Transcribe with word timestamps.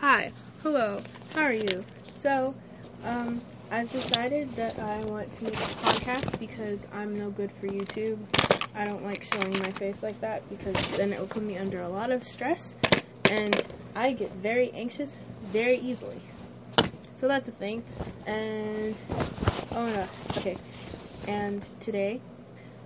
Hi, 0.00 0.32
hello, 0.62 1.02
how 1.34 1.42
are 1.42 1.52
you? 1.52 1.84
So, 2.22 2.54
um, 3.04 3.42
I've 3.70 3.92
decided 3.92 4.56
that 4.56 4.78
I 4.78 5.04
want 5.04 5.36
to 5.36 5.44
make 5.44 5.58
a 5.58 5.86
podcast 5.86 6.38
because 6.38 6.80
I'm 6.90 7.18
no 7.18 7.28
good 7.28 7.50
for 7.60 7.66
YouTube. 7.66 8.16
I 8.74 8.86
don't 8.86 9.04
like 9.04 9.22
showing 9.22 9.58
my 9.58 9.70
face 9.72 10.02
like 10.02 10.18
that 10.22 10.48
because 10.48 10.74
then 10.96 11.12
it 11.12 11.20
will 11.20 11.26
put 11.26 11.42
me 11.42 11.58
under 11.58 11.82
a 11.82 11.90
lot 11.90 12.10
of 12.10 12.24
stress 12.24 12.74
and 13.26 13.62
I 13.94 14.12
get 14.12 14.32
very 14.32 14.70
anxious 14.72 15.10
very 15.52 15.78
easily. 15.78 16.22
So 17.14 17.28
that's 17.28 17.46
a 17.48 17.52
thing. 17.52 17.84
And, 18.24 18.96
oh 19.74 19.82
my 19.86 19.92
gosh, 19.92 20.14
okay. 20.38 20.56
And 21.26 21.62
today, 21.78 22.22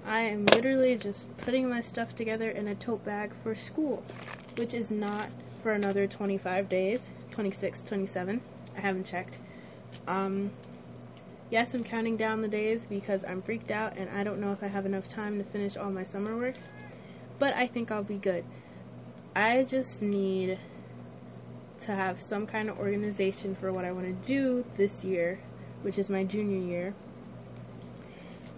I 0.05 0.23
am 0.23 0.47
literally 0.47 0.97
just 0.97 1.29
putting 1.37 1.69
my 1.71 1.81
stuff 1.81 2.17
together 2.17 2.51
in 2.51 2.67
a 2.67 2.75
tote 2.75 3.05
bag 3.05 3.33
for 3.45 3.55
school, 3.55 4.03
which 4.57 4.75
is 4.75 4.91
not 4.91 5.29
for 5.65 5.73
another 5.73 6.07
25 6.07 6.69
days, 6.69 7.01
26, 7.31 7.83
27. 7.85 8.43
I 8.77 8.81
haven't 8.81 9.07
checked. 9.07 9.39
Um, 10.07 10.51
yes, 11.51 11.73
I'm 11.73 11.83
counting 11.83 12.19
down 12.19 12.43
the 12.43 12.49
days 12.49 12.83
because 12.87 13.25
I'm 13.25 13.41
freaked 13.41 13.71
out 13.71 13.97
and 13.97 14.11
I 14.11 14.25
don't 14.25 14.43
know 14.43 14.53
if 14.53 14.63
I 14.63 14.67
have 14.67 14.85
enough 14.85 15.09
time 15.09 15.39
to 15.39 15.45
finish 15.45 15.75
all 15.75 15.91
my 15.91 16.05
summer 16.05 16.37
work, 16.37 16.57
but 17.39 17.55
I 17.55 17.67
think 17.67 17.91
I'll 17.91 18.05
be 18.05 18.19
good. 18.19 18.45
I 19.35 19.63
just 19.65 20.03
need 20.03 20.59
to 21.81 21.93
have 21.93 22.21
some 22.21 22.47
kind 22.47 22.69
of 22.69 22.79
organization 22.79 23.57
for 23.59 23.73
what 23.73 23.87
I 23.87 23.93
want 23.93 24.05
to 24.05 24.27
do 24.29 24.67
this 24.77 25.03
year, 25.03 25.41
which 25.81 25.99
is 25.99 26.11
my 26.11 26.25
junior 26.25 26.59
year. 26.59 26.95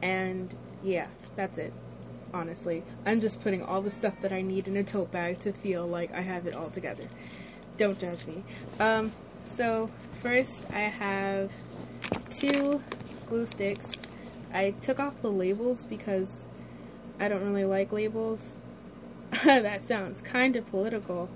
And 0.02 0.52
yeah, 0.83 1.07
that's 1.37 1.57
it 1.57 1.73
honestly. 2.37 2.85
I'm 3.05 3.21
just 3.21 3.41
putting 3.41 3.63
all 3.63 3.81
the 3.81 3.91
stuff 3.91 4.15
that 4.21 4.33
I 4.33 4.43
need 4.43 4.69
in 4.69 4.77
a 4.77 4.85
tote 4.85 5.11
bag 5.11 5.41
to 5.41 5.53
feel 5.53 5.87
like 5.87 6.13
I 6.13 6.21
have 6.21 6.47
it 6.47 6.55
all 6.55 6.71
together. 6.71 7.09
Don't 7.79 7.99
judge 7.99 8.27
me. 8.27 8.45
Um, 8.79 9.13
so 9.47 9.91
first 10.23 10.63
I 10.71 10.80
have 10.80 11.51
two 12.30 12.83
glue 13.29 13.47
sticks. 13.47 13.91
I 14.52 14.73
took 14.83 15.01
off 15.01 15.21
the 15.23 15.30
labels 15.30 15.87
because 15.87 16.29
I 17.19 17.29
don't 17.29 17.43
really 17.43 17.65
like 17.65 17.91
labels. 17.91 18.41
that 19.45 19.87
sounds 19.88 20.21
kind 20.21 20.57
of 20.57 20.66
political 20.71 21.29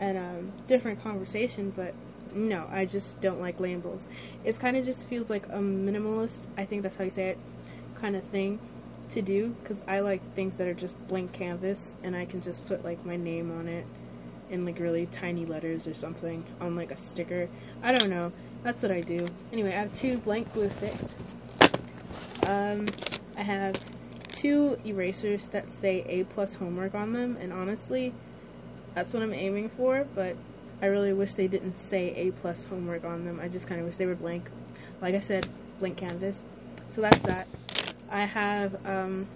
and 0.00 0.16
um, 0.16 0.52
different 0.68 1.02
conversation, 1.02 1.72
but 1.74 1.94
no, 2.32 2.66
I 2.70 2.86
just 2.86 3.20
don't 3.20 3.40
like 3.40 3.60
labels. 3.60 4.06
It 4.44 4.58
kind 4.58 4.76
of 4.76 4.84
just 4.84 5.06
feels 5.08 5.28
like 5.28 5.46
a 5.46 5.58
minimalist, 5.58 6.40
I 6.56 6.64
think 6.64 6.82
that's 6.82 6.96
how 6.96 7.04
you 7.04 7.10
say 7.10 7.28
it, 7.30 7.38
kind 8.00 8.16
of 8.16 8.24
thing 8.24 8.58
to 9.12 9.22
do 9.22 9.54
because 9.62 9.82
I 9.86 10.00
like 10.00 10.20
things 10.34 10.56
that 10.56 10.66
are 10.66 10.74
just 10.74 10.96
blank 11.08 11.32
canvas 11.32 11.94
and 12.02 12.16
I 12.16 12.24
can 12.24 12.40
just 12.40 12.64
put 12.66 12.84
like 12.84 13.04
my 13.04 13.16
name 13.16 13.50
on 13.50 13.68
it 13.68 13.86
in 14.50 14.64
like 14.64 14.78
really 14.78 15.06
tiny 15.06 15.46
letters 15.46 15.86
or 15.86 15.94
something 15.94 16.44
on 16.60 16.76
like 16.76 16.90
a 16.90 16.96
sticker. 16.96 17.48
I 17.82 17.92
don't 17.92 18.10
know. 18.10 18.32
That's 18.62 18.82
what 18.82 18.92
I 18.92 19.00
do. 19.00 19.28
Anyway, 19.52 19.74
I 19.74 19.80
have 19.80 19.92
two 19.98 20.18
blank 20.18 20.52
glue 20.52 20.70
sticks. 20.70 21.04
Um, 22.44 22.88
I 23.36 23.42
have 23.42 23.76
two 24.32 24.78
erasers 24.84 25.46
that 25.48 25.70
say 25.72 26.04
A 26.08 26.24
plus 26.24 26.54
homework 26.54 26.94
on 26.94 27.12
them, 27.12 27.36
and 27.40 27.52
honestly, 27.52 28.12
that's 28.94 29.12
what 29.12 29.22
I'm 29.22 29.32
aiming 29.32 29.70
for. 29.70 30.06
But 30.14 30.36
I 30.80 30.86
really 30.86 31.12
wish 31.12 31.34
they 31.34 31.48
didn't 31.48 31.78
say 31.78 32.14
A 32.16 32.30
plus 32.32 32.64
homework 32.64 33.04
on 33.04 33.24
them. 33.24 33.40
I 33.40 33.48
just 33.48 33.66
kind 33.66 33.80
of 33.80 33.86
wish 33.86 33.96
they 33.96 34.06
were 34.06 34.14
blank. 34.14 34.48
Like 35.00 35.14
I 35.14 35.20
said, 35.20 35.48
blank 35.78 35.96
canvas. 35.96 36.42
So 36.90 37.00
that's 37.00 37.22
that. 37.22 37.48
I 38.12 38.26
have 38.26 38.76
um, 38.86 39.26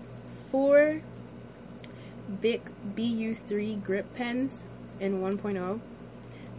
four 0.50 1.00
Bic 2.42 2.66
BU3 2.94 3.82
grip 3.82 4.12
pens 4.14 4.62
in 5.00 5.22
1.0 5.22 5.80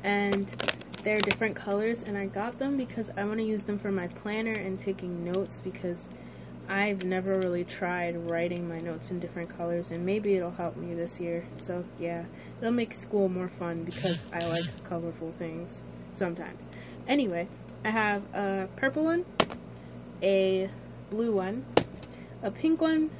and 0.04 0.56
they're 1.04 1.20
different 1.20 1.56
colors 1.56 2.02
and 2.02 2.18
I 2.18 2.26
got 2.26 2.58
them 2.58 2.76
because 2.76 3.12
I 3.16 3.23
want 3.23 3.38
to 3.38 3.45
use 3.45 3.64
them 3.64 3.78
for 3.78 3.92
my 3.92 4.08
planner 4.08 4.54
and 4.54 4.80
taking 4.80 5.23
notes 5.23 5.62
because 5.64 6.08
I've 6.68 7.06
never 7.06 7.38
really 7.38 7.64
tried 7.64 8.17
writing 8.28 8.67
my 8.67 8.80
notes 8.80 9.10
in 9.10 9.20
different 9.20 9.55
colors 9.55 9.92
and 9.92 10.04
maybe 10.04 10.36
it'll 10.36 10.52
help 10.52 10.76
me 10.76 10.95
this 10.95 11.20
year. 11.20 11.45
So 11.60 11.86
yeah, 11.99 12.26
it'll 12.60 12.72
make 12.72 12.95
school 12.95 13.30
more 13.30 13.49
fun 13.60 13.84
because 13.84 14.17
I 14.34 14.39
like 14.45 14.66
colorful 14.89 15.34
things 15.38 15.84
sometimes. 16.14 16.64
Anyway, 17.08 17.48
I 17.86 17.92
have 17.92 18.23
a 18.34 18.67
purple 18.76 19.05
one, 19.05 19.26
a 20.22 20.70
blue 21.10 21.32
one, 21.32 21.64
a 22.43 22.52
pink 22.52 22.81
one, 22.81 23.11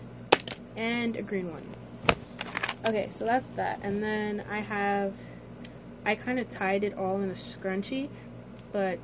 and 0.76 1.16
a 1.16 1.22
green 1.22 1.52
one. 1.52 1.76
Okay, 2.86 3.10
so 3.16 3.26
that's 3.26 3.50
that. 3.50 3.80
And 3.82 4.02
then 4.02 4.44
I 4.50 4.62
have, 4.62 5.14
I 6.06 6.16
kind 6.16 6.40
of 6.40 6.50
tied 6.50 6.84
it 6.84 6.98
all 6.98 7.20
in 7.22 7.32
a 7.32 7.36
scrunchie, 7.36 8.10
but 8.72 9.00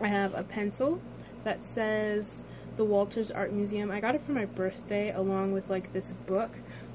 I 0.00 0.08
have 0.08 0.34
a 0.34 0.42
pencil 0.42 1.00
that 1.44 1.64
says 1.64 2.44
the 2.76 2.84
Walters 2.84 3.30
Art 3.30 3.52
Museum. 3.52 3.90
I 3.90 4.00
got 4.00 4.14
it 4.14 4.24
for 4.24 4.32
my 4.32 4.44
birthday 4.44 5.10
along 5.12 5.52
with 5.52 5.68
like 5.68 5.92
this 5.92 6.12
book 6.26 6.50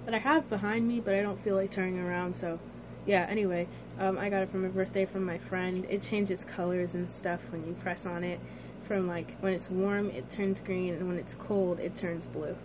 that 0.05 0.13
I 0.13 0.19
have 0.19 0.49
behind 0.49 0.87
me, 0.87 0.99
but 0.99 1.15
I 1.15 1.21
don't 1.21 1.43
feel 1.43 1.55
like 1.55 1.71
turning 1.71 1.99
around, 1.99 2.35
so 2.35 2.59
yeah, 3.05 3.25
anyway, 3.29 3.67
um, 3.99 4.17
I 4.17 4.29
got 4.29 4.43
it 4.43 4.51
for 4.51 4.57
my 4.57 4.69
birthday 4.69 5.05
from 5.05 5.25
my 5.25 5.37
friend. 5.37 5.85
It 5.89 6.01
changes 6.01 6.45
colors 6.45 6.93
and 6.93 7.09
stuff 7.09 7.41
when 7.49 7.65
you 7.67 7.73
press 7.73 8.05
on 8.05 8.23
it 8.23 8.39
from 8.87 9.07
like 9.07 9.37
when 9.39 9.53
it's 9.53 9.69
warm 9.69 10.09
it 10.11 10.29
turns 10.29 10.59
green 10.59 10.93
and 10.93 11.07
when 11.07 11.17
it's 11.17 11.35
cold 11.35 11.79
it 11.79 11.95
turns 11.95 12.27
blue. 12.27 12.55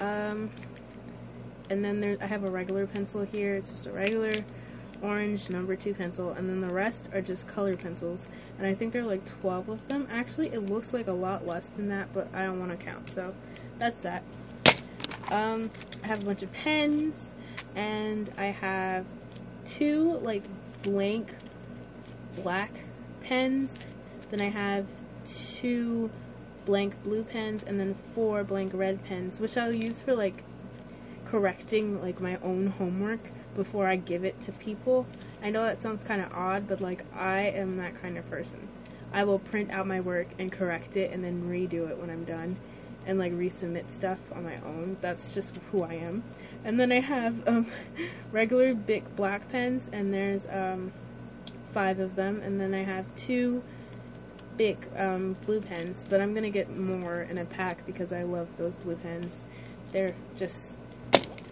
Um, 0.00 0.50
and 1.68 1.84
then 1.84 2.00
there 2.00 2.16
I 2.20 2.26
have 2.26 2.44
a 2.44 2.50
regular 2.50 2.86
pencil 2.86 3.22
here. 3.22 3.54
It's 3.56 3.70
just 3.70 3.86
a 3.86 3.92
regular 3.92 4.32
orange 5.02 5.48
number 5.48 5.76
two 5.76 5.94
pencil 5.94 6.32
and 6.32 6.48
then 6.48 6.60
the 6.60 6.72
rest 6.72 7.06
are 7.12 7.22
just 7.22 7.46
color 7.46 7.76
pencils. 7.76 8.22
And 8.58 8.66
I 8.66 8.74
think 8.74 8.92
there 8.92 9.02
are 9.02 9.06
like 9.06 9.24
12 9.40 9.68
of 9.68 9.88
them. 9.88 10.08
Actually 10.10 10.48
it 10.48 10.66
looks 10.66 10.92
like 10.92 11.06
a 11.06 11.12
lot 11.12 11.46
less 11.46 11.66
than 11.76 11.88
that 11.88 12.12
but 12.12 12.28
I 12.34 12.44
don't 12.44 12.58
want 12.58 12.78
to 12.78 12.84
count 12.84 13.10
so 13.10 13.34
that's 13.78 14.00
that. 14.00 14.22
Um, 15.30 15.70
I 16.02 16.08
have 16.08 16.22
a 16.22 16.26
bunch 16.26 16.42
of 16.42 16.52
pens 16.52 17.30
and 17.74 18.32
I 18.36 18.46
have 18.46 19.06
two 19.64 20.18
like 20.22 20.42
blank 20.82 21.34
black 22.36 22.72
pens. 23.22 23.72
Then 24.30 24.40
I 24.40 24.50
have 24.50 24.86
two 25.26 26.10
blank 26.64 27.02
blue 27.02 27.24
pens 27.24 27.62
and 27.66 27.80
then 27.80 27.96
four 28.14 28.44
blank 28.44 28.72
red 28.74 29.04
pens, 29.04 29.40
which 29.40 29.56
I'll 29.56 29.72
use 29.72 30.00
for 30.00 30.14
like 30.14 30.42
correcting 31.24 32.02
like 32.02 32.20
my 32.20 32.36
own 32.42 32.66
homework 32.66 33.20
before 33.54 33.86
I 33.86 33.96
give 33.96 34.24
it 34.24 34.40
to 34.42 34.52
people. 34.52 35.06
I 35.42 35.50
know 35.50 35.64
that 35.64 35.82
sounds 35.82 36.02
kind 36.02 36.20
of 36.20 36.32
odd, 36.32 36.68
but 36.68 36.80
like 36.80 37.04
I 37.14 37.40
am 37.42 37.76
that 37.78 38.00
kind 38.00 38.18
of 38.18 38.28
person. 38.28 38.68
I 39.12 39.24
will 39.24 39.38
print 39.38 39.70
out 39.70 39.86
my 39.86 40.00
work 40.00 40.28
and 40.38 40.52
correct 40.52 40.96
it 40.96 41.12
and 41.12 41.24
then 41.24 41.42
redo 41.48 41.90
it 41.90 41.98
when 41.98 42.10
I'm 42.10 42.24
done 42.24 42.56
and 43.06 43.18
like 43.18 43.32
resubmit 43.32 43.90
stuff 43.90 44.18
on 44.34 44.44
my 44.44 44.56
own. 44.58 44.96
That's 45.00 45.32
just 45.32 45.52
who 45.72 45.82
I 45.82 45.94
am. 45.94 46.22
And 46.64 46.78
then 46.78 46.92
I 46.92 47.00
have 47.00 47.48
um, 47.48 47.66
regular 48.32 48.74
Bic 48.74 49.16
black 49.16 49.48
pens 49.50 49.88
and 49.92 50.12
there's 50.12 50.46
um, 50.46 50.92
five 51.72 51.98
of 51.98 52.16
them 52.16 52.40
and 52.42 52.60
then 52.60 52.74
I 52.74 52.84
have 52.84 53.06
two 53.16 53.62
Bic 54.56 54.90
um, 54.96 55.34
blue 55.46 55.60
pens, 55.60 56.04
but 56.08 56.20
I'm 56.20 56.34
gonna 56.34 56.50
get 56.50 56.74
more 56.76 57.22
in 57.22 57.38
a 57.38 57.44
pack 57.44 57.86
because 57.86 58.12
I 58.12 58.22
love 58.22 58.48
those 58.58 58.76
blue 58.76 58.96
pens. 58.96 59.42
They're 59.92 60.14
just 60.36 60.74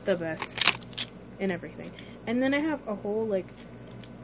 the 0.05 0.17
best 0.17 0.57
in 1.39 1.51
everything. 1.51 1.93
And 2.27 2.43
then 2.43 2.55
I 2.55 2.61
have 2.61 2.87
a 2.87 2.95
whole 2.95 3.27
like 3.27 3.47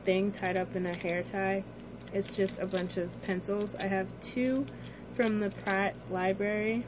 thing 0.04 0.32
tied 0.32 0.56
up 0.56 0.74
in 0.76 0.86
a 0.86 0.94
hair 0.94 1.22
tie. 1.22 1.64
It's 2.12 2.28
just 2.28 2.58
a 2.58 2.66
bunch 2.66 2.96
of 2.96 3.10
pencils. 3.22 3.74
I 3.76 3.86
have 3.86 4.08
two 4.20 4.66
from 5.14 5.40
the 5.40 5.50
Pratt 5.50 5.94
Library, 6.10 6.86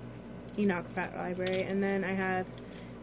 Enoch 0.58 0.92
Pratt 0.94 1.14
Library, 1.16 1.62
and 1.62 1.82
then 1.82 2.04
I 2.04 2.12
have 2.12 2.46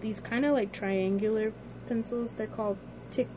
these 0.02 0.20
kind 0.20 0.46
of 0.46 0.54
like 0.54 0.72
triangular 0.72 1.54
pencils. 1.88 2.34
They're 2.34 2.48
called 2.48 2.78
Tick 3.12 3.28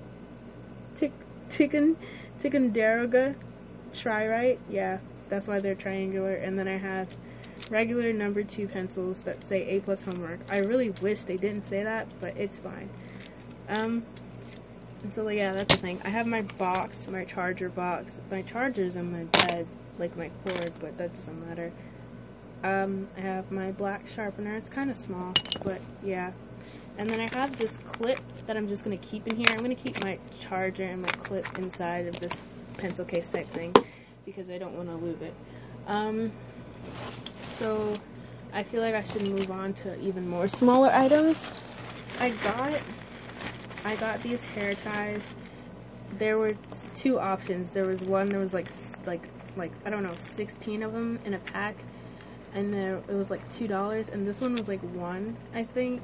Tick 0.94 1.12
Tikkun 1.48 1.96
Ticonderoga 2.38 3.34
Tri-Write. 3.92 4.60
Yeah, 4.68 4.98
that's 5.28 5.46
why 5.46 5.60
they're 5.60 5.74
triangular. 5.74 6.34
And 6.34 6.58
then 6.58 6.68
I 6.68 6.78
have 6.78 7.08
regular 7.70 8.12
number 8.12 8.42
two 8.42 8.68
pencils 8.68 9.22
that 9.22 9.46
say 9.46 9.68
A 9.68 9.80
plus 9.80 10.02
homework. 10.02 10.40
I 10.48 10.58
really 10.58 10.90
wish 10.90 11.22
they 11.22 11.36
didn't 11.36 11.68
say 11.68 11.82
that, 11.82 12.06
but 12.20 12.36
it's 12.36 12.56
fine. 12.56 12.88
Um, 13.68 14.04
so 15.14 15.28
yeah, 15.28 15.52
that's 15.52 15.74
the 15.74 15.80
thing. 15.80 16.00
I 16.04 16.10
have 16.10 16.26
my 16.26 16.42
box, 16.42 17.06
my 17.08 17.24
charger 17.24 17.68
box. 17.68 18.20
My 18.30 18.42
charger's 18.42 18.96
in 18.96 19.12
my 19.12 19.24
bed, 19.24 19.66
like 19.98 20.16
my 20.16 20.30
cord, 20.44 20.72
but 20.80 20.96
that 20.98 21.14
doesn't 21.16 21.48
matter. 21.48 21.72
Um, 22.62 23.08
I 23.16 23.20
have 23.20 23.50
my 23.50 23.72
black 23.72 24.06
sharpener. 24.14 24.56
It's 24.56 24.68
kind 24.68 24.90
of 24.90 24.96
small, 24.96 25.32
but 25.62 25.80
yeah. 26.02 26.32
And 26.98 27.10
then 27.10 27.20
I 27.20 27.28
have 27.34 27.58
this 27.58 27.76
clip 27.92 28.20
that 28.46 28.56
I'm 28.56 28.68
just 28.68 28.82
going 28.82 28.98
to 28.98 29.06
keep 29.06 29.26
in 29.28 29.36
here. 29.36 29.46
I'm 29.50 29.58
going 29.58 29.74
to 29.74 29.82
keep 29.82 30.02
my 30.02 30.18
charger 30.40 30.84
and 30.84 31.02
my 31.02 31.08
clip 31.08 31.46
inside 31.58 32.06
of 32.06 32.18
this 32.18 32.32
pencil 32.78 33.04
case 33.04 33.28
type 33.28 33.52
thing 33.52 33.74
because 34.26 34.50
I 34.50 34.58
don't 34.58 34.74
want 34.74 34.90
to 34.90 34.96
lose 34.96 35.22
it. 35.22 35.34
Um, 35.86 36.32
so 37.58 37.98
I 38.52 38.62
feel 38.62 38.82
like 38.82 38.94
I 38.94 39.02
should 39.02 39.26
move 39.26 39.50
on 39.50 39.72
to 39.74 39.98
even 40.00 40.28
more 40.28 40.48
smaller 40.48 40.90
items. 40.92 41.38
I 42.20 42.28
got 42.30 42.78
I 43.84 43.96
got 43.96 44.22
these 44.22 44.44
hair 44.44 44.74
ties 44.74 45.22
there 46.18 46.38
were 46.38 46.54
two 46.94 47.18
options. 47.18 47.70
There 47.70 47.86
was 47.86 48.00
one. 48.02 48.28
There 48.28 48.40
was 48.40 48.54
like 48.54 48.68
like 49.06 49.22
like 49.56 49.72
I 49.84 49.90
don't 49.90 50.02
know, 50.02 50.14
16 50.34 50.82
of 50.82 50.92
them 50.92 51.18
in 51.24 51.34
a 51.34 51.38
pack, 51.38 51.76
and 52.54 52.72
there 52.72 52.96
it 53.08 53.14
was 53.14 53.30
like 53.30 53.48
two 53.52 53.68
dollars. 53.68 54.08
And 54.08 54.26
this 54.26 54.40
one 54.40 54.54
was 54.54 54.68
like 54.68 54.80
one, 54.80 55.36
I 55.54 55.64
think, 55.64 56.02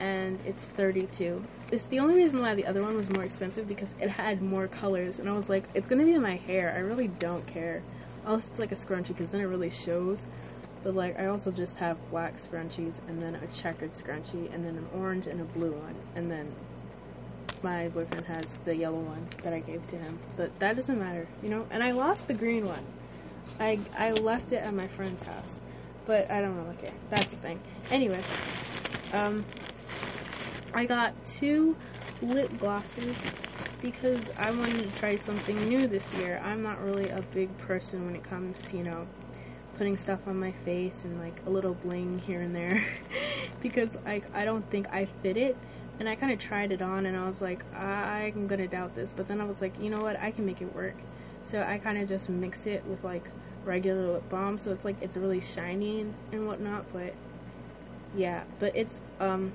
and 0.00 0.40
it's 0.46 0.62
32. 0.62 1.42
It's 1.70 1.86
the 1.86 1.98
only 1.98 2.14
reason 2.14 2.40
why 2.40 2.54
the 2.54 2.66
other 2.66 2.82
one 2.82 2.96
was 2.96 3.08
more 3.10 3.22
expensive 3.22 3.68
because 3.68 3.94
it 4.00 4.08
had 4.10 4.42
more 4.42 4.66
colors, 4.66 5.18
and 5.18 5.28
I 5.28 5.32
was 5.32 5.48
like, 5.48 5.64
it's 5.74 5.86
gonna 5.86 6.04
be 6.04 6.14
in 6.14 6.22
my 6.22 6.36
hair. 6.36 6.74
I 6.74 6.80
really 6.80 7.08
don't 7.08 7.46
care. 7.46 7.82
Unless 8.24 8.48
it's 8.48 8.58
like 8.58 8.72
a 8.72 8.76
scrunchie, 8.76 9.08
because 9.08 9.30
then 9.30 9.40
it 9.40 9.44
really 9.44 9.70
shows. 9.70 10.24
But 10.82 10.94
like, 10.94 11.18
I 11.18 11.26
also 11.26 11.50
just 11.50 11.76
have 11.76 11.98
black 12.10 12.38
scrunchies, 12.38 12.94
and 13.08 13.22
then 13.22 13.36
a 13.36 13.46
checkered 13.48 13.92
scrunchie, 13.92 14.52
and 14.52 14.64
then 14.64 14.76
an 14.76 14.88
orange 14.94 15.26
and 15.26 15.40
a 15.40 15.44
blue 15.44 15.72
one, 15.72 15.94
and 16.16 16.30
then 16.30 16.50
my 17.62 17.88
boyfriend 17.88 18.24
has 18.26 18.58
the 18.64 18.74
yellow 18.74 19.00
one 19.00 19.26
that 19.42 19.52
I 19.52 19.60
gave 19.60 19.86
to 19.88 19.96
him. 19.96 20.18
But 20.36 20.58
that 20.60 20.76
doesn't 20.76 20.98
matter, 20.98 21.28
you 21.42 21.50
know? 21.50 21.66
And 21.70 21.82
I 21.82 21.90
lost 21.92 22.26
the 22.26 22.34
green 22.34 22.66
one. 22.66 22.84
I, 23.58 23.78
I 23.96 24.12
left 24.12 24.52
it 24.52 24.56
at 24.56 24.72
my 24.72 24.88
friend's 24.88 25.22
house. 25.22 25.60
But 26.06 26.30
I 26.30 26.40
don't 26.40 26.56
really 26.56 26.76
care. 26.76 26.94
That's 27.10 27.30
the 27.30 27.36
thing. 27.36 27.60
Anyway, 27.90 28.22
um, 29.12 29.44
I 30.72 30.86
got 30.86 31.14
two 31.24 31.76
lip 32.22 32.50
glosses 32.60 33.16
because 33.80 34.20
I 34.36 34.50
wanted 34.50 34.92
to 34.92 34.98
try 34.98 35.16
something 35.16 35.68
new 35.68 35.88
this 35.88 36.12
year. 36.14 36.40
I'm 36.44 36.62
not 36.62 36.80
really 36.82 37.08
a 37.08 37.22
big 37.32 37.56
person 37.58 38.06
when 38.06 38.14
it 38.14 38.22
comes 38.28 38.60
to, 38.70 38.76
you 38.76 38.84
know, 38.84 39.06
putting 39.76 39.96
stuff 39.96 40.20
on 40.26 40.38
my 40.38 40.52
face 40.64 41.04
and 41.04 41.18
like 41.18 41.34
a 41.46 41.50
little 41.50 41.74
bling 41.74 42.18
here 42.26 42.42
and 42.42 42.54
there 42.54 42.84
because 43.60 43.88
like 44.04 44.24
I 44.34 44.44
don't 44.44 44.68
think 44.70 44.86
I 44.92 45.08
fit 45.22 45.36
it. 45.36 45.56
And 45.98 46.08
I 46.08 46.14
kind 46.14 46.32
of 46.32 46.38
tried 46.38 46.72
it 46.72 46.80
on 46.80 47.06
and 47.06 47.16
I 47.16 47.26
was 47.26 47.40
like 47.40 47.64
I'm 47.74 48.46
gonna 48.46 48.68
doubt 48.68 48.94
this. 48.94 49.12
But 49.14 49.26
then 49.26 49.40
I 49.40 49.44
was 49.44 49.60
like 49.60 49.78
you 49.80 49.90
know 49.90 50.02
what? 50.02 50.20
I 50.20 50.30
can 50.30 50.46
make 50.46 50.60
it 50.60 50.74
work. 50.74 50.96
So 51.42 51.62
I 51.62 51.78
kind 51.78 51.98
of 51.98 52.08
just 52.08 52.28
mix 52.28 52.66
it 52.66 52.84
with 52.86 53.02
like 53.02 53.24
regular 53.64 54.12
lip 54.12 54.28
balm. 54.28 54.58
So 54.58 54.70
it's 54.70 54.84
like 54.84 54.96
it's 55.00 55.16
really 55.16 55.40
shiny 55.40 56.06
and 56.32 56.46
whatnot 56.46 56.84
but 56.92 57.14
yeah. 58.14 58.44
But 58.60 58.76
it's 58.76 59.00
um 59.18 59.52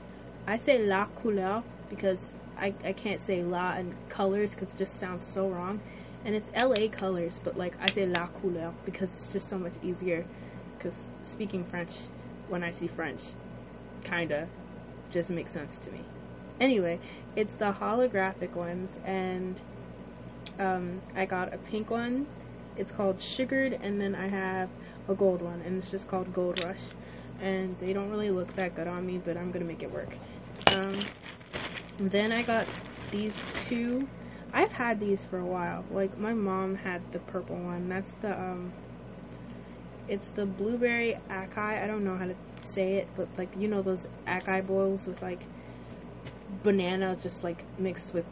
I 0.48 0.58
say 0.58 0.80
la 0.80 1.06
couleur 1.08 1.64
because 1.90 2.34
I, 2.58 2.74
I 2.86 2.94
can't 2.94 3.22
say 3.22 3.44
la 3.44 3.74
and 3.74 3.96
colors 4.10 4.52
because 4.52 4.70
it 4.70 4.78
just 4.78 5.00
sounds 5.00 5.26
so 5.26 5.48
wrong 5.50 5.82
and 6.24 6.36
it's 6.36 6.50
LA 6.56 6.88
colors 6.90 7.40
but 7.44 7.58
like 7.58 7.76
I 7.82 7.90
say 7.90 8.06
la 8.06 8.28
couleur 8.28 8.74
because 8.86 9.14
it's 9.14 9.32
just 9.32 9.50
so 9.50 9.58
much 9.58 9.74
easier 9.84 10.26
because 10.78 10.94
speaking 11.24 11.66
French 11.66 11.92
when 12.48 12.64
I 12.64 12.72
see 12.72 12.88
French 12.88 13.22
kinda 14.04 14.48
just 15.12 15.30
makes 15.30 15.52
sense 15.52 15.78
to 15.80 15.92
me 15.92 16.06
Anyway, 16.60 17.00
it's 17.36 17.56
the 17.56 17.74
holographic 17.74 18.56
ones, 18.56 18.92
and 19.04 19.60
um, 20.58 21.02
I 21.16 21.26
got 21.26 21.54
a 21.54 21.58
pink 21.58 21.90
one. 21.92 22.28
It's 22.78 22.92
called 22.92 23.22
Sugared, 23.22 23.78
and 23.82 24.00
then 24.00 24.16
I 24.16 24.30
have 24.30 24.70
a 25.10 25.16
gold 25.16 25.42
one, 25.42 25.62
and 25.66 25.78
it's 25.82 25.92
just 25.92 26.08
called 26.08 26.34
Gold 26.34 26.58
Rush. 26.58 26.80
And 27.42 27.78
they 27.80 27.92
don't 27.92 28.10
really 28.10 28.32
look 28.32 28.56
that 28.56 28.76
good 28.76 28.88
on 28.88 29.06
me, 29.06 29.18
but 29.18 29.36
I'm 29.36 29.52
gonna 29.52 29.66
make 29.66 29.84
it 29.84 29.92
work. 29.92 30.16
Um, 30.68 31.00
then 31.98 32.32
I 32.32 32.44
got 32.44 32.68
these 33.12 33.36
two. 33.68 34.08
I've 34.54 34.72
had 34.72 35.00
these 35.00 35.24
for 35.24 35.40
a 35.40 35.46
while. 35.46 35.84
Like 35.92 36.18
my 36.18 36.34
mom 36.34 36.76
had 36.76 37.02
the 37.12 37.20
purple 37.20 37.58
one. 37.58 37.90
That's 37.90 38.14
the 38.22 38.32
um. 38.40 38.72
It's 40.08 40.30
the 40.30 40.46
blueberry 40.46 41.18
acai. 41.30 41.84
I 41.84 41.88
don't 41.88 42.04
know 42.04 42.16
how 42.16 42.26
to 42.26 42.36
say 42.62 42.96
it, 42.96 43.08
but 43.16 43.28
like 43.38 43.50
you 43.58 43.68
know 43.68 43.82
those 43.82 44.08
acai 44.28 44.66
boils 44.66 45.08
with 45.08 45.22
like 45.22 45.42
banana 46.64 47.18
just 47.22 47.44
like 47.44 47.64
mixed 47.80 48.14
with 48.14 48.26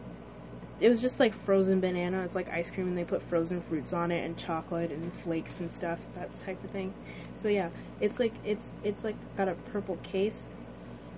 it 0.80 0.90
was 0.90 1.02
just 1.02 1.20
like 1.20 1.34
frozen 1.46 1.80
banana. 1.80 2.24
It's 2.24 2.36
like 2.36 2.50
ice 2.50 2.70
cream 2.70 2.88
and 2.88 2.98
they 2.98 3.06
put 3.06 3.22
frozen 3.30 3.62
fruits 3.62 3.94
on 3.94 4.12
it 4.12 4.26
and 4.26 4.38
chocolate 4.38 4.92
and 4.92 5.14
flakes 5.24 5.60
and 5.60 5.72
stuff, 5.72 6.00
that 6.16 6.30
type 6.42 6.62
of 6.64 6.72
thing. 6.72 6.94
So 7.42 7.48
yeah, 7.48 7.70
it's 8.02 8.20
like 8.20 8.34
it's 8.44 8.64
it's 8.84 9.04
like 9.04 9.16
got 9.38 9.48
a 9.48 9.54
purple 9.72 9.98
case 10.04 10.36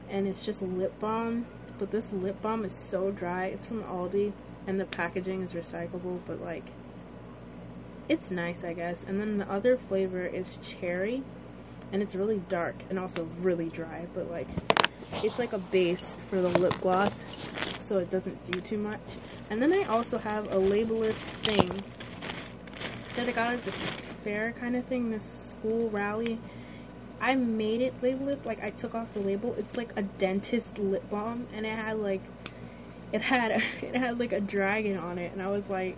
and 0.09 0.27
it's 0.27 0.41
just 0.41 0.61
lip 0.61 0.97
balm, 0.99 1.45
but 1.77 1.91
this 1.91 2.11
lip 2.11 2.41
balm 2.41 2.65
is 2.65 2.73
so 2.73 3.11
dry. 3.11 3.47
It's 3.47 3.65
from 3.65 3.83
Aldi 3.83 4.33
and 4.67 4.79
the 4.79 4.85
packaging 4.85 5.41
is 5.41 5.53
recyclable, 5.53 6.19
but 6.25 6.41
like 6.41 6.65
it's 8.07 8.29
nice, 8.29 8.63
I 8.63 8.73
guess. 8.73 9.03
And 9.07 9.19
then 9.19 9.37
the 9.37 9.51
other 9.51 9.77
flavor 9.77 10.25
is 10.25 10.57
cherry 10.61 11.23
and 11.91 12.01
it's 12.01 12.15
really 12.15 12.41
dark 12.49 12.75
and 12.89 12.99
also 12.99 13.27
really 13.41 13.69
dry, 13.69 14.07
but 14.13 14.29
like 14.29 14.47
it's 15.23 15.39
like 15.39 15.53
a 15.53 15.57
base 15.57 16.15
for 16.29 16.41
the 16.41 16.49
lip 16.49 16.75
gloss 16.81 17.13
so 17.79 17.97
it 17.97 18.09
doesn't 18.09 18.43
do 18.51 18.59
too 18.61 18.77
much. 18.77 19.01
And 19.49 19.61
then 19.61 19.71
I 19.73 19.83
also 19.83 20.17
have 20.17 20.45
a 20.47 20.55
labelless 20.55 21.17
thing 21.43 21.83
that 23.15 23.29
I 23.29 23.31
got 23.31 23.53
at 23.53 23.63
this 23.63 23.75
fair 24.23 24.53
kind 24.53 24.75
of 24.75 24.85
thing, 24.85 25.11
this 25.11 25.23
school 25.49 25.89
rally. 25.89 26.39
I 27.25 27.33
made 27.33 27.81
it 27.81 27.99
labelless, 28.01 28.45
like 28.45 28.63
I 28.63 28.69
took 28.69 28.93
off 28.93 29.11
the 29.15 29.19
label. 29.19 29.55
It's 29.57 29.75
like 29.75 29.89
a 29.95 30.03
dentist 30.03 30.77
lip 30.77 31.09
balm 31.09 31.47
and 31.51 31.65
it 31.65 31.75
had 31.75 31.97
like 31.97 32.21
it 33.11 33.21
had 33.21 33.51
it 33.81 33.95
had 33.95 34.19
like 34.19 34.31
a 34.31 34.39
dragon 34.39 34.95
on 34.97 35.17
it 35.17 35.31
and 35.33 35.41
I 35.41 35.49
was 35.49 35.67
like 35.67 35.97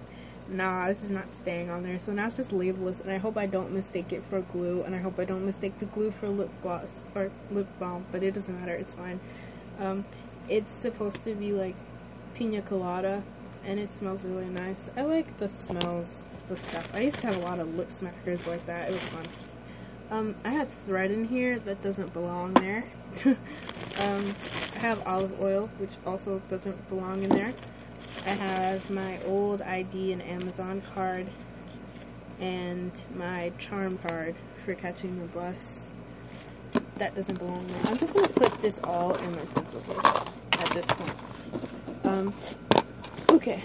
nah, 0.50 0.88
this 0.88 1.02
is 1.04 1.10
not 1.10 1.26
staying 1.34 1.70
on 1.70 1.84
there. 1.84 2.00
So 2.00 2.14
now 2.14 2.28
it's 2.28 2.38
just 2.38 2.52
labelless, 2.52 3.02
and 3.02 3.12
I 3.12 3.18
hope 3.18 3.38
I 3.38 3.46
don't 3.46 3.74
mistake 3.74 4.14
it 4.14 4.24
for 4.30 4.40
glue, 4.40 4.82
and 4.84 4.96
I 4.96 5.00
hope 5.00 5.20
I 5.20 5.26
don't 5.26 5.46
mistake 5.46 5.78
the 5.80 5.86
glue 5.86 6.12
for 6.12 6.30
lip 6.30 6.50
gloss 6.62 6.88
or 7.14 7.32
lip 7.52 7.68
balm, 7.80 8.06
but 8.12 8.24
it 8.24 8.34
doesn't 8.34 8.58
matter, 8.58 8.74
it's 8.74 8.94
fine. 8.94 9.20
Um, 9.80 10.06
it's 10.48 10.72
supposed 10.72 11.24
to 11.26 11.36
be 11.36 11.52
like 11.52 11.76
pina 12.34 12.62
colada, 12.62 13.24
and 13.66 13.78
it 13.78 13.92
smells 13.92 14.22
really 14.24 14.48
nice. 14.48 14.90
I 14.96 15.02
like 15.02 15.38
the 15.38 15.50
smells, 15.50 16.22
the 16.48 16.58
stuff. 16.58 16.88
I 16.94 17.02
used 17.02 17.18
to 17.18 17.28
have 17.28 17.36
a 17.36 17.40
lot 17.40 17.60
of 17.60 17.76
lip 17.76 17.90
smackers 17.90 18.46
like 18.48 18.66
that, 18.68 18.90
it 18.90 18.94
was 18.94 19.04
fun. 19.10 19.28
Um, 20.10 20.36
I 20.46 20.52
have 20.52 20.70
thread 20.86 21.12
in 21.12 21.26
here 21.26 21.60
that 21.60 21.82
doesn't 21.82 22.14
belong 22.14 22.54
there. 22.54 22.86
um, 23.98 24.34
I 24.76 24.80
have 24.80 25.06
olive 25.06 25.42
oil, 25.42 25.70
which 25.80 25.90
also 26.06 26.42
doesn't 26.50 26.90
belong 26.90 27.24
in 27.24 27.30
there. 27.30 27.54
I 28.26 28.34
have 28.34 28.90
my 28.90 29.22
old 29.24 29.62
ID 29.62 30.14
and 30.14 30.22
Amazon 30.22 30.82
card 30.94 31.28
and 32.40 32.92
my 33.16 33.52
charm 33.60 33.98
card 34.08 34.36
for 34.64 34.76
catching 34.76 35.20
the 35.20 35.26
bus. 35.28 35.88
That 36.98 37.14
doesn't 37.14 37.38
belong 37.40 37.68
there. 37.68 37.82
I'm 37.88 37.98
just 37.98 38.14
gonna 38.14 38.30
put 38.30 38.62
this 38.62 38.80
all 38.86 39.16
in 39.16 39.32
my 39.32 39.46
pencil 39.46 39.82
case 39.82 40.24
at 40.54 40.74
this 40.74 40.86
point. 40.88 41.18
Um, 42.06 42.34
okay. 43.30 43.62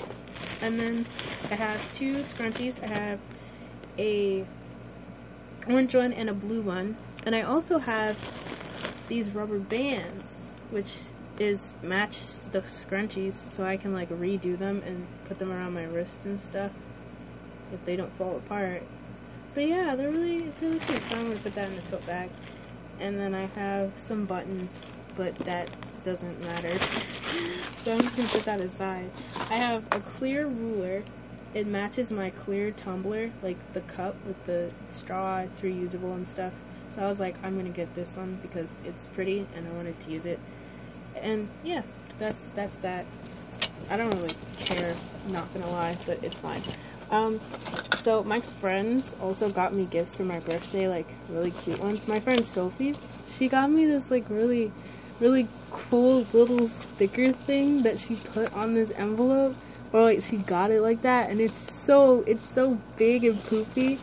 And 0.61 0.79
then 0.79 1.07
I 1.51 1.55
have 1.55 1.81
two 1.95 2.23
scrunchies. 2.23 2.83
I 2.83 2.87
have 2.89 3.21
a 3.99 4.45
orange 5.69 5.95
one 5.95 6.13
and 6.13 6.29
a 6.29 6.35
blue 6.35 6.63
one. 6.63 6.97
And 7.25 7.35
I 7.35 7.43
also 7.43 7.79
have 7.79 8.17
these 9.09 9.29
rubber 9.31 9.59
bands, 9.59 10.31
which 10.71 10.89
is 11.39 11.73
match 11.83 12.19
the 12.53 12.61
scrunchies 12.63 13.35
so 13.55 13.65
I 13.65 13.77
can 13.77 13.93
like 13.93 14.11
redo 14.11 14.59
them 14.59 14.83
and 14.85 15.07
put 15.27 15.39
them 15.39 15.51
around 15.51 15.73
my 15.73 15.85
wrist 15.85 16.19
and 16.25 16.41
stuff 16.41 16.71
if 17.73 17.85
they 17.85 17.97
don't 17.97 18.17
fall 18.17 18.37
apart. 18.37 18.83
But 19.55 19.67
yeah, 19.67 19.95
they're 19.97 20.11
really 20.11 20.45
it's 20.45 20.61
really 20.63 20.81
cute. 20.81 21.03
So 21.09 21.17
I'm 21.17 21.29
gonna 21.29 21.39
put 21.39 21.55
that 21.55 21.69
in 21.69 21.77
the 21.77 21.83
tote 21.83 22.07
bag. 22.07 22.31
And 23.01 23.19
then 23.19 23.35
I 23.35 23.47
have 23.47 23.93
some 23.97 24.27
buttons, 24.27 24.87
but 25.17 25.35
that 25.45 25.69
doesn't 26.05 26.41
matter. 26.45 26.79
so 27.85 27.93
I'm 27.93 28.03
just 28.03 28.17
gonna 28.17 28.29
put 28.29 28.45
that 28.45 28.61
aside. 28.61 29.11
I 29.51 29.57
have 29.57 29.85
a 29.93 30.01
clear 30.01 30.47
ruler. 30.47 31.03
It 31.55 31.67
matches 31.67 32.11
my 32.11 32.31
clear 32.31 32.71
tumbler, 32.71 33.31
like 33.43 33.59
the 33.75 33.83
cup 33.83 34.17
with 34.27 34.45
the 34.47 34.73
straw. 34.91 35.39
It's 35.41 35.61
reusable 35.61 36.15
and 36.15 36.29
stuff. 36.29 36.53
So 36.95 37.03
I 37.03 37.09
was 37.09 37.21
like, 37.21 37.37
I'm 37.43 37.57
gonna 37.57 37.71
get 37.71 37.95
this 37.95 38.11
one 38.17 38.39
because 38.43 38.69
it's 38.85 39.07
pretty 39.15 39.47
and 39.55 39.67
I 39.67 39.71
wanted 39.73 39.99
to 40.01 40.11
use 40.11 40.27
it 40.27 40.41
and 41.17 41.49
yeah, 41.63 41.83
that's 42.19 42.47
that's 42.55 42.77
that. 42.79 43.07
I 43.89 43.97
don't 43.97 44.15
really 44.19 44.35
care, 44.57 44.97
not 45.29 45.53
gonna 45.53 45.71
lie, 45.71 45.99
but 46.07 46.23
it's 46.23 46.41
fine. 46.41 46.65
Um, 47.11 47.41
so 47.95 48.23
my 48.23 48.41
friends 48.61 49.15
also 49.21 49.49
got 49.49 49.75
me 49.75 49.85
gifts 49.87 50.17
for 50.17 50.25
my 50.25 50.41
birthday, 50.41 50.89
like 50.89 51.15
really 51.29 51.51
cute 51.51 51.79
ones. 51.79 52.07
My 52.09 52.21
friend 52.21 52.45
Sophie, 52.45 52.97
she 53.27 53.49
got 53.49 53.71
me 53.71 53.87
this 53.87 54.11
like 54.11 54.29
really, 54.31 54.73
really 55.21 55.49
cool 55.71 56.27
little 56.33 56.69
sticker 56.69 57.33
thing 57.33 57.83
that 57.83 57.99
she 57.99 58.17
put 58.17 58.53
on 58.53 58.75
this 58.75 58.91
envelope, 58.97 59.57
or 59.93 60.03
like 60.03 60.23
she 60.23 60.39
got 60.39 60.71
it 60.71 60.81
like 60.81 61.03
that, 61.03 61.31
and 61.31 61.41
it's 61.41 61.61
so 61.61 62.25
it's 62.27 62.45
so 62.55 62.81
big 62.97 63.25
and 63.25 63.45
poopy. 63.45 64.01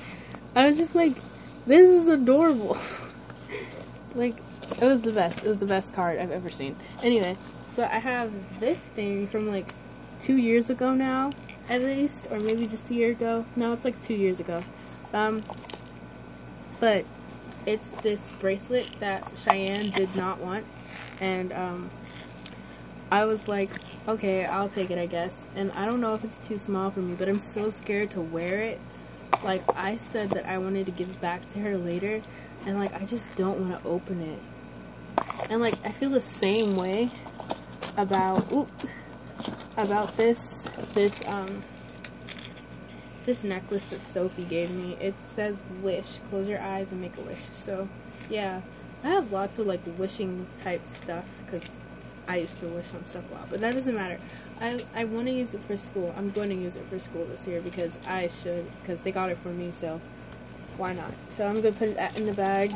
I 0.55 0.67
was 0.67 0.77
just 0.77 0.95
like, 0.95 1.23
this 1.65 1.87
is 1.87 2.07
adorable. 2.07 2.77
like 4.13 4.43
it 4.79 4.85
was 4.85 5.03
the 5.03 5.11
best. 5.11 5.43
It 5.43 5.47
was 5.47 5.57
the 5.59 5.65
best 5.65 5.93
card 5.93 6.19
I've 6.19 6.31
ever 6.31 6.49
seen. 6.49 6.77
Anyway, 7.03 7.37
so 7.75 7.83
I 7.83 7.99
have 7.99 8.31
this 8.59 8.79
thing 8.95 9.27
from 9.27 9.47
like 9.49 9.75
two 10.19 10.37
years 10.37 10.69
ago 10.69 10.93
now, 10.93 11.33
at 11.69 11.81
least, 11.81 12.27
or 12.29 12.39
maybe 12.39 12.67
just 12.67 12.89
a 12.89 12.93
year 12.93 13.11
ago. 13.11 13.45
No, 13.55 13.73
it's 13.73 13.85
like 13.85 14.01
two 14.01 14.13
years 14.13 14.39
ago. 14.39 14.63
Um, 15.13 15.43
but 16.79 17.05
it's 17.65 17.89
this 18.01 18.31
bracelet 18.39 18.87
that 18.99 19.23
Cheyenne 19.43 19.91
did 19.91 20.15
not 20.15 20.39
want, 20.39 20.65
and 21.19 21.51
um, 21.53 21.91
I 23.11 23.25
was 23.25 23.47
like, 23.47 23.71
okay, 24.07 24.45
I'll 24.45 24.69
take 24.69 24.91
it, 24.91 24.99
I 24.99 25.07
guess. 25.07 25.45
And 25.55 25.71
I 25.71 25.85
don't 25.85 25.99
know 25.99 26.13
if 26.13 26.23
it's 26.23 26.37
too 26.47 26.59
small 26.59 26.91
for 26.91 26.99
me, 26.99 27.15
but 27.15 27.27
I'm 27.27 27.39
so 27.39 27.69
scared 27.69 28.11
to 28.11 28.21
wear 28.21 28.61
it. 28.61 28.79
Like, 29.43 29.63
I 29.75 29.97
said 29.97 30.31
that 30.31 30.45
I 30.47 30.57
wanted 30.57 30.85
to 30.85 30.91
give 30.91 31.09
it 31.09 31.21
back 31.21 31.51
to 31.53 31.59
her 31.59 31.77
later, 31.77 32.21
and 32.65 32.77
like, 32.77 32.93
I 32.93 33.05
just 33.05 33.25
don't 33.35 33.59
want 33.59 33.81
to 33.81 33.89
open 33.89 34.21
it. 34.21 34.39
And 35.49 35.61
like, 35.61 35.75
I 35.83 35.91
feel 35.91 36.09
the 36.11 36.21
same 36.21 36.75
way 36.75 37.11
about, 37.97 38.51
oop, 38.51 38.69
about 39.77 40.15
this, 40.17 40.67
this, 40.93 41.13
um, 41.25 41.63
this 43.25 43.43
necklace 43.43 43.85
that 43.87 44.05
Sophie 44.07 44.43
gave 44.43 44.71
me. 44.71 44.97
It 44.99 45.15
says 45.35 45.57
wish. 45.81 46.07
Close 46.29 46.47
your 46.47 46.61
eyes 46.61 46.91
and 46.91 47.01
make 47.01 47.17
a 47.17 47.21
wish. 47.21 47.41
So, 47.53 47.87
yeah. 48.29 48.61
I 49.03 49.09
have 49.09 49.31
lots 49.31 49.59
of 49.59 49.67
like 49.67 49.81
wishing 49.97 50.45
type 50.61 50.81
stuff 51.01 51.23
because 51.45 51.67
I 52.29 52.37
used 52.37 52.59
to 52.59 52.67
wish 52.67 52.93
on 52.93 53.03
stuff 53.05 53.23
a 53.31 53.33
lot, 53.33 53.49
but 53.49 53.59
that 53.61 53.73
doesn't 53.73 53.95
matter. 53.95 54.19
I 54.61 54.85
I 54.93 55.05
want 55.05 55.25
to 55.27 55.33
use 55.33 55.55
it 55.55 55.63
for 55.65 55.75
school. 55.75 56.13
I'm 56.15 56.29
going 56.29 56.49
to 56.49 56.55
use 56.55 56.75
it 56.75 56.87
for 56.87 56.99
school 56.99 57.25
this 57.25 57.47
year 57.47 57.59
because 57.59 57.97
I 58.05 58.27
should 58.27 58.69
because 58.83 59.01
they 59.01 59.11
got 59.11 59.31
it 59.31 59.37
for 59.41 59.49
me, 59.49 59.71
so 59.71 59.99
why 60.77 60.93
not? 60.93 61.15
So 61.35 61.45
I'm 61.45 61.55
gonna 61.59 61.73
put 61.73 61.89
it 61.89 61.97
in 62.15 62.27
the 62.27 62.33
bag. 62.33 62.69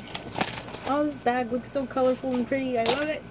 Oh, 0.87 1.03
this 1.05 1.19
bag 1.19 1.51
looks 1.51 1.71
so 1.71 1.85
colorful 1.85 2.31
and 2.31 2.47
pretty. 2.47 2.79
I 2.79 2.85
love 2.87 3.07
it. 3.07 3.23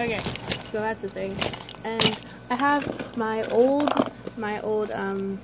Okay, 0.00 0.24
so 0.72 0.80
that's 0.80 1.00
the 1.00 1.08
thing, 1.10 1.40
and 1.84 2.16
I 2.50 2.56
have 2.56 2.84
my 3.16 3.44
old 3.48 3.92
my 4.36 4.60
old 4.60 4.90
um 4.90 5.40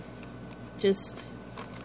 just 0.78 1.24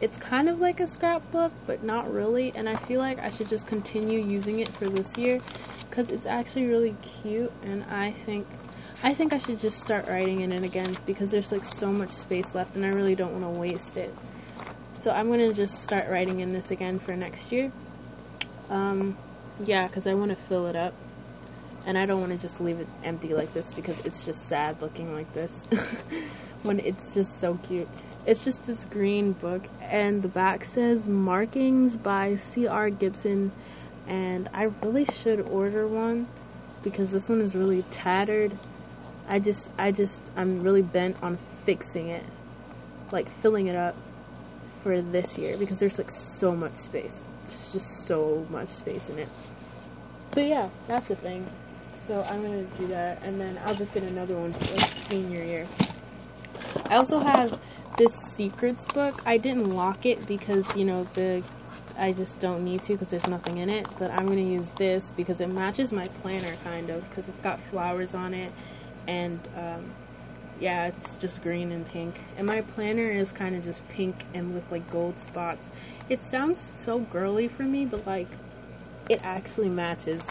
it's 0.01 0.17
kind 0.17 0.47
of 0.47 0.59
like 0.59 0.79
a 0.79 0.87
scrapbook, 0.87 1.51
but 1.67 1.83
not 1.83 2.11
really. 2.11 2.53
And 2.55 2.69
I 2.69 2.75
feel 2.87 2.99
like 2.99 3.19
I 3.19 3.29
should 3.29 3.49
just 3.49 3.67
continue 3.67 4.19
using 4.19 4.59
it 4.59 4.69
for 4.75 4.89
this 4.89 5.17
year 5.17 5.39
because 5.89 6.09
it's 6.09 6.25
actually 6.25 6.67
really 6.67 6.95
cute. 7.21 7.51
And 7.63 7.83
I 7.83 8.13
think, 8.25 8.47
I 9.03 9.13
think 9.13 9.33
I 9.33 9.37
should 9.37 9.59
just 9.59 9.79
start 9.79 10.07
writing 10.07 10.41
in 10.41 10.53
it 10.53 10.63
again 10.63 10.97
because 11.05 11.31
there's 11.31 11.51
like 11.51 11.65
so 11.65 11.87
much 11.87 12.11
space 12.11 12.55
left, 12.55 12.75
and 12.75 12.85
I 12.85 12.89
really 12.89 13.15
don't 13.15 13.33
want 13.33 13.43
to 13.53 13.59
waste 13.59 13.97
it. 13.97 14.15
So 15.01 15.11
I'm 15.11 15.29
gonna 15.29 15.53
just 15.53 15.81
start 15.81 16.09
writing 16.09 16.41
in 16.41 16.53
this 16.53 16.71
again 16.71 16.99
for 16.99 17.15
next 17.15 17.51
year. 17.51 17.71
Um, 18.69 19.17
yeah, 19.65 19.87
because 19.87 20.07
I 20.07 20.13
want 20.13 20.31
to 20.31 20.37
fill 20.47 20.67
it 20.67 20.75
up. 20.75 20.93
And 21.85 21.97
I 21.97 22.05
don't 22.05 22.19
want 22.19 22.33
to 22.33 22.37
just 22.37 22.61
leave 22.61 22.79
it 22.79 22.87
empty 23.03 23.33
like 23.33 23.53
this 23.53 23.73
because 23.73 23.97
it's 24.05 24.23
just 24.23 24.47
sad 24.47 24.81
looking 24.81 25.13
like 25.13 25.33
this 25.33 25.65
when 26.61 26.79
it's 26.79 27.13
just 27.13 27.39
so 27.39 27.57
cute. 27.63 27.87
It's 28.29 28.43
just 28.43 28.63
this 28.67 28.85
green 28.85 29.31
book, 29.33 29.63
and 29.81 30.21
the 30.21 30.27
back 30.27 30.63
says 30.63 31.07
Markings 31.07 31.97
by 31.97 32.35
C.R. 32.35 32.91
Gibson. 32.91 33.51
And 34.05 34.47
I 34.53 34.65
really 34.83 35.05
should 35.05 35.39
order 35.39 35.87
one 35.87 36.27
because 36.83 37.09
this 37.09 37.27
one 37.27 37.41
is 37.41 37.55
really 37.55 37.81
tattered. 37.89 38.55
I 39.27 39.39
just, 39.39 39.71
I 39.79 39.91
just, 39.91 40.21
I'm 40.35 40.61
really 40.61 40.83
bent 40.83 41.17
on 41.23 41.39
fixing 41.65 42.09
it, 42.09 42.23
like 43.11 43.27
filling 43.41 43.65
it 43.65 43.75
up 43.75 43.95
for 44.83 45.01
this 45.01 45.35
year 45.39 45.57
because 45.57 45.79
there's 45.79 45.97
like 45.97 46.11
so 46.11 46.55
much 46.55 46.75
space. 46.75 47.23
There's 47.47 47.71
just 47.71 48.05
so 48.05 48.45
much 48.51 48.69
space 48.69 49.09
in 49.09 49.17
it. 49.17 49.29
But 50.29 50.45
yeah, 50.45 50.69
that's 50.87 51.07
the 51.07 51.15
thing. 51.15 51.49
So 52.05 52.21
I'm 52.21 52.43
gonna 52.43 52.61
do 52.77 52.85
that, 52.89 53.23
and 53.23 53.41
then 53.41 53.59
I'll 53.65 53.73
just 53.73 53.91
get 53.91 54.03
another 54.03 54.35
one 54.35 54.53
for 54.53 54.75
like 54.75 54.91
senior 55.09 55.43
year. 55.43 55.67
I 56.85 56.95
also 56.95 57.19
have 57.19 57.58
this 57.99 58.15
secrets 58.15 58.85
book. 58.85 59.21
I 59.25 59.37
didn't 59.37 59.75
lock 59.75 60.05
it 60.05 60.25
because, 60.25 60.65
you 60.73 60.85
know, 60.85 61.05
the 61.15 61.43
I 61.97 62.13
just 62.13 62.39
don't 62.39 62.63
need 62.63 62.81
to 62.83 62.93
because 62.93 63.09
there's 63.09 63.27
nothing 63.27 63.57
in 63.57 63.69
it. 63.69 63.85
But 63.99 64.09
I'm 64.09 64.25
going 64.27 64.37
to 64.37 64.53
use 64.53 64.71
this 64.77 65.11
because 65.17 65.41
it 65.41 65.49
matches 65.49 65.91
my 65.91 66.07
planner 66.07 66.55
kind 66.63 66.89
of 66.89 67.07
because 67.09 67.27
it's 67.27 67.41
got 67.41 67.59
flowers 67.69 68.15
on 68.15 68.33
it. 68.33 68.53
And, 69.05 69.37
um, 69.57 69.93
yeah, 70.61 70.87
it's 70.87 71.15
just 71.15 71.41
green 71.41 71.73
and 71.73 71.85
pink. 71.89 72.15
And 72.37 72.47
my 72.47 72.61
planner 72.61 73.11
is 73.11 73.33
kind 73.33 73.53
of 73.53 73.65
just 73.65 73.85
pink 73.89 74.23
and 74.33 74.53
with 74.53 74.63
like 74.71 74.89
gold 74.89 75.19
spots. 75.19 75.69
It 76.07 76.21
sounds 76.21 76.73
so 76.77 76.99
girly 76.99 77.49
for 77.49 77.63
me, 77.63 77.85
but 77.85 78.07
like 78.07 78.29
it 79.09 79.19
actually 79.23 79.69
matches 79.69 80.21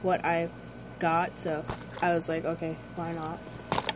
what 0.00 0.24
I've 0.24 0.50
got. 0.98 1.30
So 1.42 1.62
I 2.00 2.14
was 2.14 2.26
like, 2.26 2.46
okay, 2.46 2.78
why 2.94 3.12
not? 3.12 3.38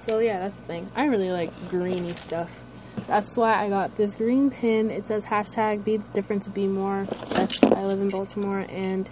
So 0.04 0.18
yeah, 0.18 0.38
that's 0.40 0.56
the 0.56 0.66
thing. 0.66 0.90
I 0.94 1.06
really 1.06 1.30
like 1.30 1.70
greeny 1.70 2.12
stuff. 2.12 2.50
That's 3.06 3.36
why 3.36 3.64
I 3.64 3.68
got 3.68 3.96
this 3.96 4.14
green 4.14 4.50
pin. 4.50 4.90
It 4.90 5.06
says 5.06 5.24
hashtag 5.24 5.84
be 5.84 5.96
the 5.96 6.08
difference, 6.10 6.46
be 6.48 6.66
more. 6.66 7.06
I 7.32 7.84
live 7.84 8.00
in 8.00 8.08
Baltimore 8.08 8.60
and 8.60 9.10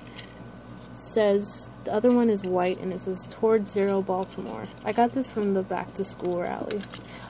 says 0.94 1.68
the 1.84 1.92
other 1.92 2.12
one 2.12 2.30
is 2.30 2.42
white 2.42 2.78
and 2.80 2.92
it 2.92 3.00
says 3.00 3.26
towards 3.28 3.72
zero 3.72 4.02
Baltimore. 4.02 4.68
I 4.84 4.92
got 4.92 5.12
this 5.12 5.30
from 5.30 5.54
the 5.54 5.62
back 5.62 5.94
to 5.94 6.04
school 6.04 6.40
rally. 6.40 6.82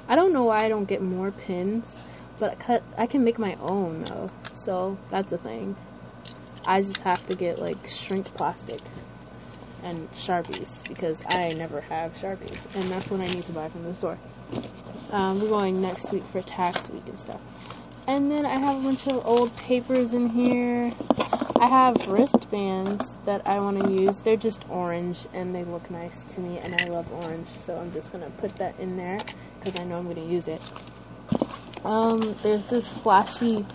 I 0.08 0.16
don't 0.16 0.32
know 0.32 0.44
why 0.44 0.64
I 0.64 0.68
don't 0.68 0.84
get 0.84 1.00
more 1.00 1.30
pins, 1.30 1.96
but 2.38 2.62
I, 2.68 2.80
I 2.96 3.06
can 3.06 3.24
make 3.24 3.38
my 3.38 3.54
own 3.60 4.02
though. 4.04 4.30
So 4.54 4.98
that's 5.10 5.30
the 5.30 5.38
thing. 5.38 5.76
I 6.64 6.82
just 6.82 7.00
have 7.00 7.24
to 7.26 7.34
get 7.34 7.58
like 7.58 7.86
shrink 7.86 8.26
plastic 8.34 8.80
and 9.82 10.10
Sharpies 10.12 10.86
because 10.88 11.22
I 11.26 11.50
never 11.50 11.80
have 11.80 12.14
Sharpies, 12.14 12.66
and 12.74 12.90
that's 12.90 13.10
what 13.10 13.20
I 13.20 13.28
need 13.28 13.46
to 13.46 13.52
buy 13.52 13.68
from 13.68 13.84
the 13.84 13.94
store. 13.94 14.18
Um, 15.10 15.40
we're 15.40 15.48
going 15.48 15.80
next 15.80 16.12
week 16.12 16.24
for 16.32 16.42
tax 16.42 16.88
week 16.90 17.06
and 17.06 17.18
stuff. 17.18 17.40
And 18.06 18.30
then 18.30 18.46
I 18.46 18.58
have 18.58 18.78
a 18.78 18.82
bunch 18.82 19.06
of 19.06 19.24
old 19.26 19.54
papers 19.56 20.14
in 20.14 20.28
here. 20.30 20.94
I 21.60 21.68
have 21.68 22.08
wristbands 22.08 23.16
that 23.26 23.46
I 23.46 23.60
want 23.60 23.82
to 23.84 23.90
use. 23.92 24.20
They're 24.20 24.36
just 24.36 24.68
orange 24.68 25.26
and 25.34 25.54
they 25.54 25.64
look 25.64 25.90
nice 25.90 26.24
to 26.26 26.40
me, 26.40 26.58
and 26.58 26.74
I 26.74 26.86
love 26.88 27.10
orange, 27.12 27.48
so 27.48 27.76
I'm 27.76 27.92
just 27.92 28.12
gonna 28.12 28.30
put 28.38 28.56
that 28.58 28.78
in 28.80 28.96
there 28.96 29.18
because 29.58 29.78
I 29.80 29.84
know 29.84 29.98
I'm 29.98 30.08
gonna 30.08 30.26
use 30.26 30.48
it. 30.48 30.62
Um, 31.84 32.38
there's 32.42 32.66
this 32.66 32.92
flashy 33.02 33.66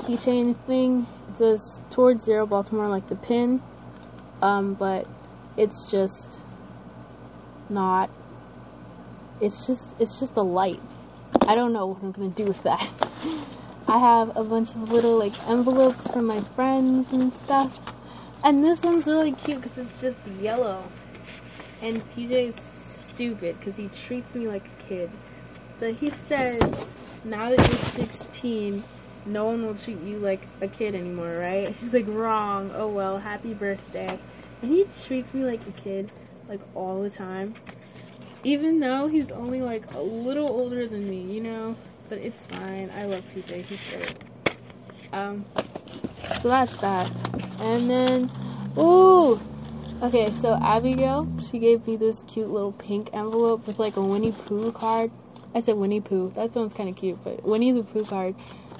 keychain 0.00 0.56
thing. 0.66 1.06
It 1.30 1.38
says 1.38 1.80
towards 1.90 2.24
zero 2.24 2.46
Baltimore, 2.46 2.88
like 2.88 3.08
the 3.08 3.16
pin 3.16 3.62
um, 4.42 4.74
but 4.74 5.06
it's 5.56 5.84
just 5.84 6.40
not. 7.68 8.10
It's 9.40 9.66
just 9.66 9.94
it's 9.98 10.18
just 10.18 10.36
a 10.36 10.42
light. 10.42 10.80
I 11.42 11.54
don't 11.54 11.72
know 11.72 11.86
what 11.86 12.02
I'm 12.02 12.12
gonna 12.12 12.28
do 12.30 12.44
with 12.44 12.62
that. 12.64 12.90
I 13.88 13.98
have 13.98 14.36
a 14.36 14.44
bunch 14.44 14.70
of 14.70 14.90
little 14.90 15.18
like 15.18 15.32
envelopes 15.46 16.06
from 16.08 16.26
my 16.26 16.42
friends 16.54 17.08
and 17.12 17.32
stuff, 17.32 17.72
and 18.42 18.64
this 18.64 18.82
one's 18.82 19.06
really 19.06 19.32
cute 19.32 19.62
because 19.62 19.78
it's 19.78 20.00
just 20.00 20.18
yellow. 20.40 20.84
And 21.80 22.02
PJ 22.10 22.48
is 22.48 22.54
stupid 23.18 23.58
because 23.58 23.76
he 23.76 23.88
treats 24.06 24.34
me 24.34 24.48
like 24.48 24.64
a 24.66 24.88
kid. 24.88 25.10
But 25.78 25.94
he 25.94 26.12
says, 26.28 26.60
now 27.24 27.54
that 27.54 27.68
you're 27.68 28.06
16, 28.06 28.82
no 29.26 29.44
one 29.44 29.64
will 29.64 29.74
treat 29.76 30.00
you 30.00 30.18
like 30.18 30.42
a 30.60 30.68
kid 30.68 30.94
anymore, 30.94 31.36
right? 31.38 31.74
He's 31.80 31.92
like, 31.92 32.06
wrong. 32.08 32.72
Oh 32.74 32.88
well, 32.88 33.18
happy 33.18 33.54
birthday. 33.54 34.18
And 34.62 34.70
he 34.70 34.86
treats 35.06 35.32
me 35.32 35.44
like 35.44 35.60
a 35.66 35.72
kid, 35.72 36.10
like 36.48 36.60
all 36.74 37.02
the 37.02 37.10
time. 37.10 37.54
Even 38.44 38.80
though 38.80 39.08
he's 39.08 39.30
only 39.30 39.60
like 39.60 39.92
a 39.94 40.00
little 40.00 40.48
older 40.48 40.86
than 40.86 41.08
me, 41.08 41.20
you 41.20 41.40
know? 41.40 41.76
But 42.08 42.18
it's 42.18 42.46
fine. 42.46 42.90
I 42.90 43.04
love 43.04 43.24
PJ. 43.34 43.64
He's 43.64 43.80
great. 43.90 44.16
Um, 45.12 45.44
so 46.42 46.48
that's 46.48 46.76
that. 46.78 47.10
And 47.60 47.90
then, 47.90 48.30
ooh! 48.78 49.40
Okay, 50.00 50.32
so 50.40 50.58
Abigail, 50.62 51.28
she 51.50 51.58
gave 51.58 51.86
me 51.86 51.96
this 51.96 52.22
cute 52.28 52.50
little 52.50 52.72
pink 52.72 53.10
envelope 53.12 53.66
with 53.66 53.78
like 53.78 53.96
a 53.96 54.02
Winnie 54.02 54.32
Pooh 54.32 54.70
card. 54.70 55.10
I 55.54 55.60
said 55.60 55.76
Winnie 55.76 56.00
Pooh. 56.00 56.32
That 56.36 56.52
sounds 56.52 56.72
kind 56.72 56.88
of 56.88 56.94
cute, 56.94 57.18
but 57.24 57.42
Winnie 57.42 57.72
the 57.72 57.82
Pooh 57.82 58.04
card. 58.04 58.36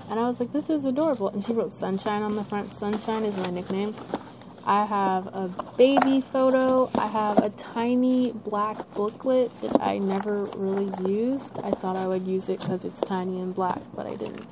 And 0.08 0.18
I 0.18 0.28
was 0.28 0.38
like, 0.38 0.52
this 0.52 0.70
is 0.70 0.84
adorable. 0.84 1.28
And 1.28 1.44
she 1.44 1.52
wrote 1.52 1.72
Sunshine 1.72 2.22
on 2.22 2.36
the 2.36 2.44
front. 2.44 2.72
Sunshine 2.72 3.24
is 3.24 3.34
my 3.36 3.50
nickname. 3.50 3.94
I 4.64 4.84
have 4.84 5.26
a 5.28 5.48
baby 5.78 6.20
photo. 6.32 6.90
I 6.94 7.08
have 7.08 7.38
a 7.38 7.50
tiny 7.50 8.32
black 8.32 8.94
booklet 8.94 9.50
that 9.62 9.80
I 9.82 9.98
never 9.98 10.44
really 10.54 10.92
used. 11.10 11.58
I 11.60 11.72
thought 11.72 11.96
I 11.96 12.06
would 12.06 12.26
use 12.26 12.48
it 12.48 12.60
because 12.60 12.84
it's 12.84 13.00
tiny 13.00 13.40
and 13.40 13.54
black, 13.54 13.80
but 13.94 14.06
I 14.06 14.16
didn't. 14.16 14.46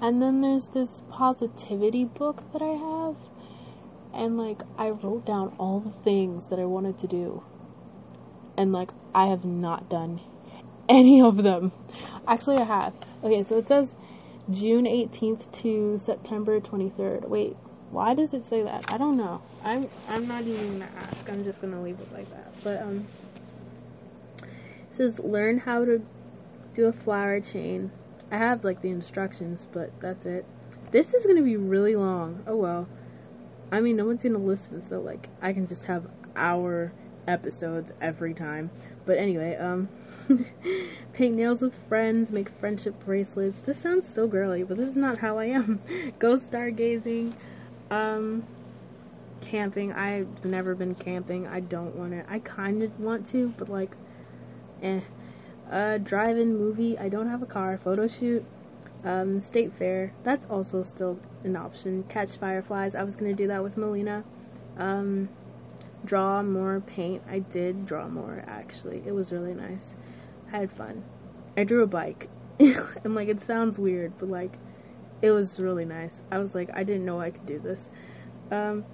And 0.00 0.22
then 0.22 0.40
there's 0.40 0.68
this 0.68 1.02
positivity 1.10 2.04
book 2.04 2.42
that 2.52 2.62
I 2.62 2.72
have. 2.72 3.16
And 4.14 4.38
like, 4.38 4.62
I 4.78 4.90
wrote 4.90 5.26
down 5.26 5.54
all 5.58 5.80
the 5.80 5.92
things 6.04 6.46
that 6.48 6.58
I 6.58 6.64
wanted 6.64 6.98
to 7.00 7.06
do. 7.06 7.42
And 8.56 8.72
like, 8.72 8.92
I 9.14 9.26
have 9.26 9.44
not 9.44 9.88
done 9.90 10.20
any 10.88 11.22
of 11.22 11.42
them. 11.42 11.72
Actually, 12.26 12.58
I 12.58 12.64
have. 12.64 12.94
Okay, 13.22 13.42
so 13.42 13.58
it 13.58 13.68
says 13.68 13.94
June 14.50 14.84
18th 14.86 15.50
to 15.62 15.98
September 15.98 16.60
23rd. 16.60 17.28
Wait, 17.28 17.56
why 17.90 18.14
does 18.14 18.32
it 18.32 18.44
say 18.44 18.62
that? 18.62 18.84
I 18.88 18.98
don't 18.98 19.16
know. 19.16 19.42
I'm 19.64 19.88
I'm 20.08 20.26
not 20.26 20.46
even 20.46 20.78
gonna 20.78 20.90
ask. 20.96 21.28
I'm 21.28 21.44
just 21.44 21.60
gonna 21.60 21.82
leave 21.82 21.98
it 22.00 22.12
like 22.12 22.30
that. 22.30 22.52
But 22.62 22.82
um, 22.82 23.08
it 24.42 24.96
says 24.96 25.18
learn 25.18 25.58
how 25.58 25.84
to 25.84 26.04
do 26.74 26.86
a 26.86 26.92
flower 26.92 27.40
chain. 27.40 27.90
I 28.30 28.36
have 28.38 28.64
like 28.64 28.80
the 28.80 28.90
instructions, 28.90 29.66
but 29.72 29.90
that's 30.00 30.24
it. 30.24 30.46
This 30.92 31.14
is 31.14 31.26
gonna 31.26 31.42
be 31.42 31.56
really 31.56 31.96
long. 31.96 32.42
Oh 32.46 32.56
well. 32.56 32.88
I 33.72 33.80
mean, 33.80 33.96
no 33.96 34.04
one's 34.04 34.22
gonna 34.22 34.38
listen, 34.38 34.84
so 34.84 35.00
like 35.00 35.28
I 35.42 35.52
can 35.52 35.66
just 35.66 35.84
have 35.84 36.06
hour 36.36 36.92
episodes 37.26 37.92
every 38.00 38.34
time. 38.34 38.70
But 39.04 39.18
anyway, 39.18 39.56
um, 39.56 39.88
paint 41.12 41.36
nails 41.36 41.62
with 41.62 41.74
friends, 41.88 42.30
make 42.30 42.48
friendship 42.48 43.04
bracelets. 43.04 43.60
This 43.60 43.80
sounds 43.80 44.08
so 44.08 44.26
girly, 44.26 44.62
but 44.62 44.76
this 44.76 44.90
is 44.90 44.96
not 44.96 45.18
how 45.18 45.38
I 45.38 45.46
am. 45.46 45.80
Go 46.18 46.36
stargazing, 46.36 47.34
um, 47.90 48.44
camping. 49.40 49.92
I've 49.92 50.44
never 50.44 50.74
been 50.74 50.94
camping. 50.94 51.46
I 51.46 51.60
don't 51.60 51.94
want 51.96 52.12
to. 52.12 52.24
I 52.30 52.38
kind 52.40 52.82
of 52.82 52.98
want 53.00 53.28
to, 53.30 53.52
but 53.58 53.68
like, 53.68 53.90
eh. 54.82 55.00
Uh, 55.70 55.98
drive-in 55.98 56.56
movie. 56.56 56.98
I 56.98 57.08
don't 57.08 57.28
have 57.28 57.42
a 57.42 57.46
car. 57.46 57.78
Photo 57.82 58.08
shoot. 58.08 58.44
Um, 59.04 59.40
state 59.40 59.72
fair. 59.78 60.12
That's 60.24 60.44
also 60.46 60.82
still 60.82 61.18
an 61.44 61.56
option. 61.56 62.04
Catch 62.08 62.36
fireflies. 62.36 62.94
I 62.94 63.02
was 63.02 63.14
gonna 63.14 63.34
do 63.34 63.46
that 63.48 63.62
with 63.62 63.76
Melina. 63.76 64.24
Um, 64.76 65.28
draw 66.04 66.42
more, 66.42 66.80
paint. 66.80 67.22
I 67.28 67.38
did 67.38 67.86
draw 67.86 68.08
more 68.08 68.44
actually. 68.46 69.02
It 69.06 69.12
was 69.12 69.32
really 69.32 69.54
nice. 69.54 69.94
I 70.52 70.58
had 70.58 70.72
fun. 70.72 71.04
I 71.56 71.64
drew 71.64 71.82
a 71.82 71.86
bike. 71.86 72.28
and 72.58 73.14
like 73.14 73.28
it 73.28 73.40
sounds 73.46 73.78
weird, 73.78 74.12
but 74.18 74.28
like 74.28 74.52
it 75.22 75.30
was 75.30 75.58
really 75.58 75.84
nice. 75.84 76.20
I 76.30 76.38
was 76.38 76.54
like 76.54 76.70
I 76.74 76.84
didn't 76.84 77.04
know 77.04 77.20
I 77.20 77.30
could 77.30 77.46
do 77.46 77.58
this. 77.58 77.88
Um, 78.50 78.84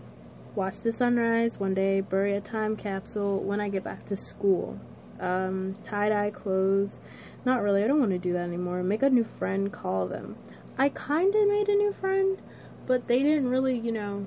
watch 0.54 0.80
the 0.80 0.92
sunrise 0.92 1.58
one 1.58 1.74
day, 1.74 2.00
bury 2.00 2.34
a 2.34 2.40
time 2.40 2.76
capsule 2.76 3.38
when 3.40 3.60
I 3.60 3.68
get 3.68 3.84
back 3.84 4.06
to 4.06 4.16
school. 4.16 4.78
Um, 5.20 5.76
tie 5.84 6.08
dye 6.08 6.30
clothes. 6.30 6.98
Not 7.44 7.62
really, 7.62 7.84
I 7.84 7.86
don't 7.86 8.00
want 8.00 8.12
to 8.12 8.18
do 8.18 8.32
that 8.32 8.40
anymore. 8.40 8.82
Make 8.82 9.02
a 9.02 9.10
new 9.10 9.24
friend, 9.24 9.72
call 9.72 10.06
them. 10.06 10.36
I 10.78 10.88
kinda 10.88 11.46
made 11.48 11.68
a 11.68 11.74
new 11.74 11.92
friend, 11.92 12.42
but 12.86 13.06
they 13.06 13.22
didn't 13.22 13.48
really, 13.48 13.78
you 13.78 13.92
know, 13.92 14.26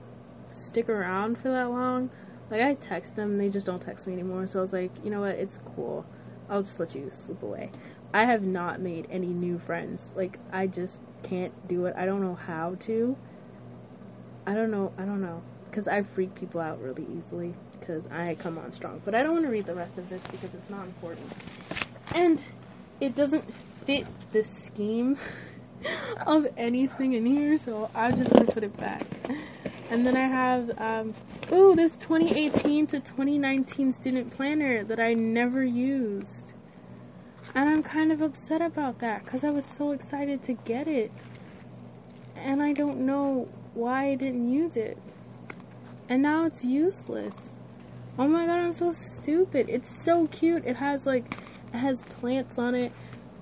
stick 0.52 0.90
around 0.90 1.38
for 1.38 1.50
that 1.50 1.70
long. 1.70 2.10
Like 2.50 2.62
I 2.62 2.74
text 2.76 3.16
them, 3.16 3.38
they 3.38 3.50
just 3.50 3.66
don't 3.66 3.82
text 3.82 4.08
me 4.08 4.14
anymore. 4.14 4.48
So 4.48 4.60
I 4.60 4.62
was 4.62 4.74
like, 4.74 4.92
you 5.04 5.12
know 5.12 5.22
what, 5.22 5.36
it's 5.36 5.60
cool. 5.76 6.06
I'll 6.50 6.64
just 6.64 6.80
let 6.80 6.96
you 6.96 7.12
slip 7.12 7.44
away. 7.44 7.72
I 8.14 8.26
have 8.26 8.42
not 8.42 8.82
made 8.82 9.08
any 9.12 9.28
new 9.28 9.60
friends. 9.60 10.12
Like 10.16 10.40
I 10.52 10.68
just 10.68 11.00
can't 11.24 11.54
do 11.68 11.86
it. 11.86 11.96
I 11.98 12.06
don't 12.06 12.22
know 12.22 12.36
how 12.36 12.76
to. 12.82 13.16
I 14.46 14.54
don't 14.56 14.72
know. 14.72 14.92
I 14.98 15.04
don't 15.04 15.22
know 15.22 15.42
because 15.70 15.88
I 15.88 16.02
freak 16.04 16.34
people 16.36 16.60
out 16.60 16.82
really 16.82 17.06
easily 17.18 17.54
because 17.80 18.04
I 18.12 18.36
come 18.40 18.58
on 18.58 18.72
strong. 18.74 19.02
But 19.06 19.16
I 19.16 19.24
don't 19.24 19.34
want 19.34 19.46
to 19.46 19.52
read 19.52 19.66
the 19.66 19.76
rest 19.76 19.98
of 19.98 20.10
this 20.10 20.24
because 20.32 20.54
it's 20.54 20.70
not 20.70 20.86
important. 20.86 21.32
And 22.14 22.44
it 23.00 23.16
doesn't 23.16 23.46
fit 23.86 24.08
the 24.32 24.44
scheme 24.44 25.18
of 26.26 26.48
anything 26.58 27.14
in 27.14 27.26
here, 27.26 27.58
so 27.58 27.90
I'm 27.94 28.18
just 28.18 28.32
gonna 28.32 28.52
put 28.52 28.64
it 28.64 28.76
back. 28.78 29.06
And 29.90 30.06
then 30.06 30.16
I 30.16 30.28
have, 30.28 30.70
um, 30.80 31.16
ooh, 31.52 31.76
this 31.76 31.96
2018 31.96 32.86
to 32.88 33.00
2019 33.00 33.92
student 33.92 34.30
planner 34.32 34.84
that 34.84 35.00
I 35.00 35.16
never 35.16 35.64
used. 35.64 36.54
And 37.56 37.68
I'm 37.68 37.82
kind 37.82 38.12
of 38.12 38.22
upset 38.22 38.62
about 38.62 39.00
that 39.00 39.26
because 39.26 39.44
I 39.44 39.50
was 39.50 39.66
so 39.66 39.92
excited 39.92 40.44
to 40.44 40.54
get 40.54 40.88
it. 40.88 41.12
And 42.36 42.62
I 42.62 42.72
don't 42.72 43.00
know 43.00 43.48
why 43.74 44.12
I 44.12 44.16
didn't 44.16 44.52
use 44.52 44.76
it. 44.76 45.00
And 46.08 46.22
now 46.22 46.46
it's 46.46 46.64
useless. 46.64 47.36
Oh 48.20 48.28
my 48.28 48.46
god, 48.46 48.60
I'm 48.60 48.74
so 48.74 48.92
stupid. 48.92 49.70
It's 49.70 49.90
so 49.90 50.28
cute. 50.28 50.66
It 50.66 50.76
has 50.76 51.08
like, 51.08 51.34
it 51.74 51.78
has 51.78 52.04
plants 52.04 52.60
on 52.60 52.76
it. 52.76 52.92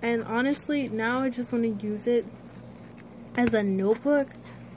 And 0.01 0.23
honestly, 0.23 0.87
now 0.87 1.23
I 1.23 1.29
just 1.29 1.51
want 1.51 1.63
to 1.63 1.85
use 1.85 2.07
it 2.07 2.25
as 3.35 3.53
a 3.53 3.63
notebook, 3.63 4.27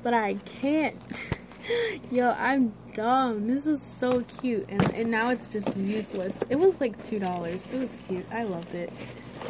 but 0.03 0.15
I 0.15 0.35
can't. 0.45 0.97
Yo, 2.11 2.31
I'm 2.31 2.75
dumb. 2.95 3.47
This 3.47 3.67
is 3.67 3.83
so 3.83 4.25
cute. 4.41 4.67
And, 4.69 4.83
and 4.95 5.11
now 5.11 5.31
it's 5.31 5.49
just 5.49 5.75
useless. 5.77 6.35
It 6.49 6.57
was 6.57 6.81
like 6.81 6.97
$2. 7.09 7.73
It 7.73 7.79
was 7.79 7.91
cute. 8.09 8.27
I 8.33 8.45
loved 8.45 8.75
it. 8.75 8.93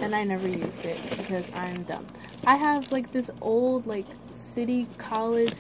And 0.01 0.15
I 0.15 0.25
never 0.25 0.49
used 0.49 0.85
it 0.85 0.99
because 1.19 1.45
I'm 1.55 1.83
dumb. 1.85 2.07
I 2.47 2.57
have 2.57 2.91
like 2.91 3.13
this 3.13 3.31
old 3.41 3.87
like 3.87 4.07
city 4.55 4.89
college 4.99 5.55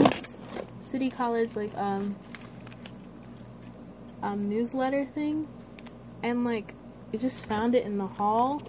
oops 0.00 0.36
city 0.80 1.10
college 1.10 1.54
like 1.56 1.76
um 1.76 2.16
um 4.22 4.48
newsletter 4.48 5.04
thing 5.14 5.46
and 6.22 6.44
like 6.44 6.74
I 7.12 7.16
just 7.16 7.44
found 7.46 7.74
it 7.74 7.84
in 7.84 7.98
the 7.98 8.06
hall 8.06 8.62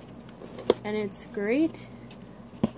and 0.83 0.97
it's 0.97 1.25
great 1.31 1.79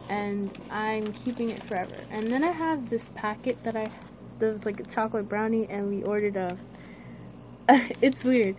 and 0.10 0.52
I'm 0.70 1.13
keeping 1.13 1.52
it 1.52 1.63
forever. 1.63 2.04
And 2.12 2.32
then 2.32 2.44
I 2.44 2.52
have 2.52 2.90
this 2.90 3.10
packet 3.16 3.63
that 3.63 3.76
I 3.76 3.90
that 4.39 4.54
was 4.54 4.65
like 4.65 4.80
a 4.80 4.84
chocolate 4.84 5.30
brownie 5.30 5.67
and 5.69 5.89
we 5.89 6.04
ordered 6.04 6.36
a 6.36 6.58
it's 8.02 8.23
weird. 8.23 8.56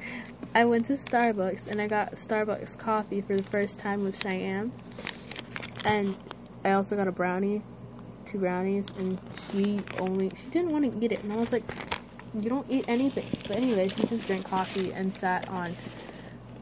I 0.54 0.64
went 0.64 0.86
to 0.86 0.94
Starbucks 0.94 1.66
and 1.66 1.80
I 1.80 1.88
got 1.88 2.12
Starbucks 2.12 2.78
coffee 2.78 3.20
for 3.20 3.36
the 3.36 3.42
first 3.42 3.78
time 3.78 4.04
with 4.04 4.16
Cheyenne. 4.16 4.72
And 5.84 6.16
I 6.64 6.72
also 6.72 6.96
got 6.96 7.08
a 7.08 7.12
brownie, 7.12 7.62
two 8.26 8.38
brownies, 8.38 8.88
and 8.96 9.18
she 9.50 9.84
only 9.96 10.32
she 10.36 10.50
didn't 10.50 10.70
want 10.70 10.84
to 10.92 11.04
eat 11.04 11.12
it 11.12 11.22
and 11.22 11.32
I 11.32 11.36
was 11.36 11.52
like, 11.52 11.64
You 12.34 12.48
don't 12.48 12.70
eat 12.70 12.84
anything. 12.86 13.36
But 13.48 13.56
anyway, 13.56 13.88
she 13.88 14.04
just 14.04 14.24
drank 14.26 14.48
coffee 14.48 14.92
and 14.92 15.12
sat 15.12 15.48
on 15.48 15.76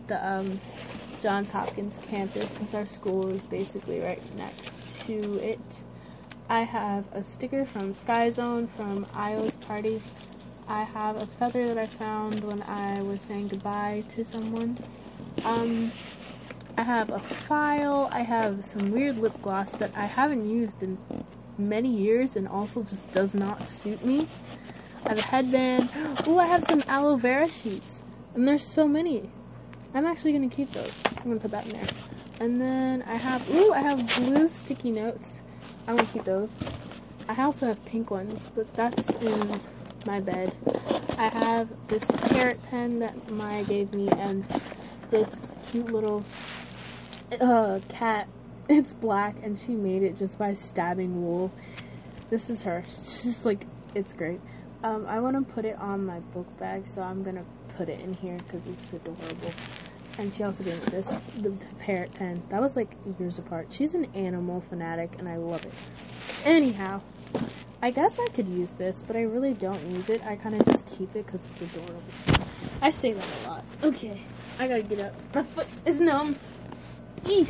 the 0.07 0.27
um 0.27 0.61
Johns 1.21 1.51
Hopkins 1.51 1.99
campus 2.01 2.51
because 2.51 2.73
our 2.75 2.87
school 2.87 3.29
is 3.31 3.45
basically 3.45 4.01
right 4.01 4.23
next 4.37 4.83
to 5.07 5.39
it. 5.43 5.61
I 6.51 6.63
have 6.63 7.05
a 7.13 7.23
sticker 7.23 7.67
from 7.67 7.93
Sky 7.93 8.31
Zone 8.31 8.69
from 8.69 9.07
Io's 9.13 9.55
party. 9.57 10.01
I 10.67 10.83
have 10.83 11.17
a 11.17 11.27
feather 11.27 11.75
that 11.75 11.77
I 11.77 11.87
found 11.87 12.43
when 12.43 12.63
I 12.63 13.03
was 13.03 13.21
saying 13.21 13.49
goodbye 13.49 14.05
to 14.15 14.25
someone. 14.25 14.79
Um, 15.45 15.93
I 16.79 16.85
have 16.85 17.11
a 17.11 17.21
file. 17.21 18.09
I 18.11 18.23
have 18.23 18.65
some 18.65 18.93
weird 18.93 19.19
lip 19.19 19.35
gloss 19.43 19.73
that 19.73 19.93
I 19.95 20.07
haven't 20.07 20.49
used 20.49 20.83
in 20.83 20.97
many 21.59 21.95
years 21.95 22.35
and 22.35 22.49
also 22.49 22.83
just 22.83 23.13
does 23.13 23.35
not 23.35 23.69
suit 23.69 24.03
me. 24.03 24.27
I 25.05 25.11
have 25.11 25.19
a 25.19 25.23
headband. 25.23 25.91
Oh, 26.27 26.39
I 26.39 26.47
have 26.47 26.65
some 26.65 26.83
aloe 26.89 27.17
vera 27.17 27.51
sheets. 27.51 28.03
And 28.35 28.49
there's 28.49 28.67
so 28.67 28.89
many. 28.89 29.29
I'm 29.93 30.07
actually 30.07 30.33
gonna 30.33 30.49
keep 30.49 30.73
those. 30.73 30.95
I'm 31.05 31.25
gonna 31.25 31.41
put 31.41 31.51
that 31.51 31.67
in 31.67 31.73
there. 31.73 31.89
And 32.41 32.59
then 32.59 33.03
I 33.03 33.17
have, 33.17 33.49
ooh, 33.51 33.73
I 33.75 33.81
have 33.81 34.07
blue 34.17 34.49
sticky 34.49 34.93
notes. 34.93 35.41
I'm 35.89 35.97
gonna 35.97 36.09
keep 36.13 36.25
those. 36.25 36.51
I 37.31 37.43
also 37.43 37.67
have 37.67 37.83
pink 37.87 38.11
ones, 38.11 38.47
but 38.55 38.67
that's 38.77 39.09
in 39.23 39.59
my 40.05 40.21
bed. 40.21 40.55
I 41.17 41.29
have 41.29 41.71
this 41.89 42.05
parrot 42.05 42.63
pen 42.65 42.99
that 42.99 43.31
Maya 43.31 43.65
gave 43.65 43.95
me 43.95 44.07
and 44.09 44.45
this 45.11 45.31
cute 45.71 45.91
little 45.91 46.25
uh, 47.41 47.81
cat. 47.89 48.29
It's 48.71 48.93
black 48.93 49.35
and 49.43 49.59
she 49.59 49.73
made 49.73 50.03
it 50.03 50.19
just 50.19 50.37
by 50.37 50.53
stabbing 50.53 51.23
wool. 51.23 51.51
This 52.29 52.51
is 52.51 52.63
her. 52.65 52.85
It's 52.99 53.23
just 53.23 53.47
like, 53.47 53.67
it's 53.95 54.13
great. 54.13 54.41
Um, 54.85 55.07
I 55.07 55.21
want 55.21 55.37
to 55.37 55.55
put 55.55 55.65
it 55.65 55.79
on 55.79 56.05
my 56.05 56.21
book 56.21 56.47
bag, 56.59 56.87
so 56.87 57.01
I'm 57.01 57.23
gonna 57.23 57.47
put 57.79 57.89
it 57.89 57.99
in 58.01 58.13
here 58.13 58.37
because 58.37 58.61
it's 58.67 58.93
adorable. 58.93 59.55
And 60.19 60.35
she 60.35 60.43
also 60.43 60.65
gave 60.65 60.83
me 60.83 60.91
this, 60.91 61.07
the, 61.37 61.51
the 61.51 61.75
parrot 61.79 62.13
pen. 62.13 62.43
That 62.51 62.61
was 62.61 62.75
like 62.75 62.91
years 63.19 63.39
apart. 63.39 63.69
She's 63.71 63.95
an 63.95 64.07
animal 64.15 64.63
fanatic 64.69 65.13
and 65.19 65.29
I 65.29 65.37
love 65.37 65.65
it. 65.65 65.73
Anyhow, 66.45 67.01
I 67.81 67.93
guess 67.93 68.19
I 68.19 68.27
could 68.33 68.49
use 68.49 68.73
this, 68.73 69.05
but 69.07 69.15
I 69.15 69.23
really 69.23 69.55
don't 69.55 69.95
use 69.95 70.09
it. 70.09 70.21
I 70.27 70.35
kind 70.35 70.57
of 70.57 70.67
just 70.67 70.85
keep 70.87 71.15
it 71.15 71.25
because 71.25 71.41
it's 71.53 71.63
adorable. 71.63 72.03
I 72.83 72.91
say 72.91 73.13
that 73.13 73.25
a 73.25 73.49
lot. 73.49 73.65
Okay, 73.85 74.21
I 74.59 74.67
gotta 74.67 74.83
get 74.83 74.99
up. 74.99 75.15
My 75.33 75.45
foot 75.45 75.69
is 75.87 76.01
numb. 76.01 76.37
Eee! 77.25 77.49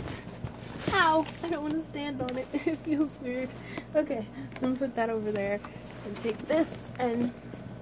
Ow! 0.90 1.24
I 1.42 1.48
don't 1.48 1.62
want 1.62 1.83
to 1.83 1.90
stand 1.90 2.20
on 2.20 2.37
it. 2.37 2.46
it 2.52 2.78
feels 2.85 3.11
weird. 3.22 3.48
Okay, 3.96 4.26
so 4.61 4.66
I'm 4.66 4.74
gonna 4.74 4.76
put 4.76 4.94
that 4.96 5.09
over 5.09 5.33
there 5.33 5.61
and 6.04 6.20
take 6.22 6.46
this 6.46 6.68
and 6.98 7.33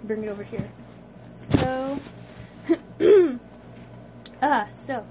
bring 0.05 0.23
it 0.23 0.29
over 0.29 0.45
here. 0.45 0.71
So, 1.53 2.01
ah, 4.43 4.69
so 4.87 5.05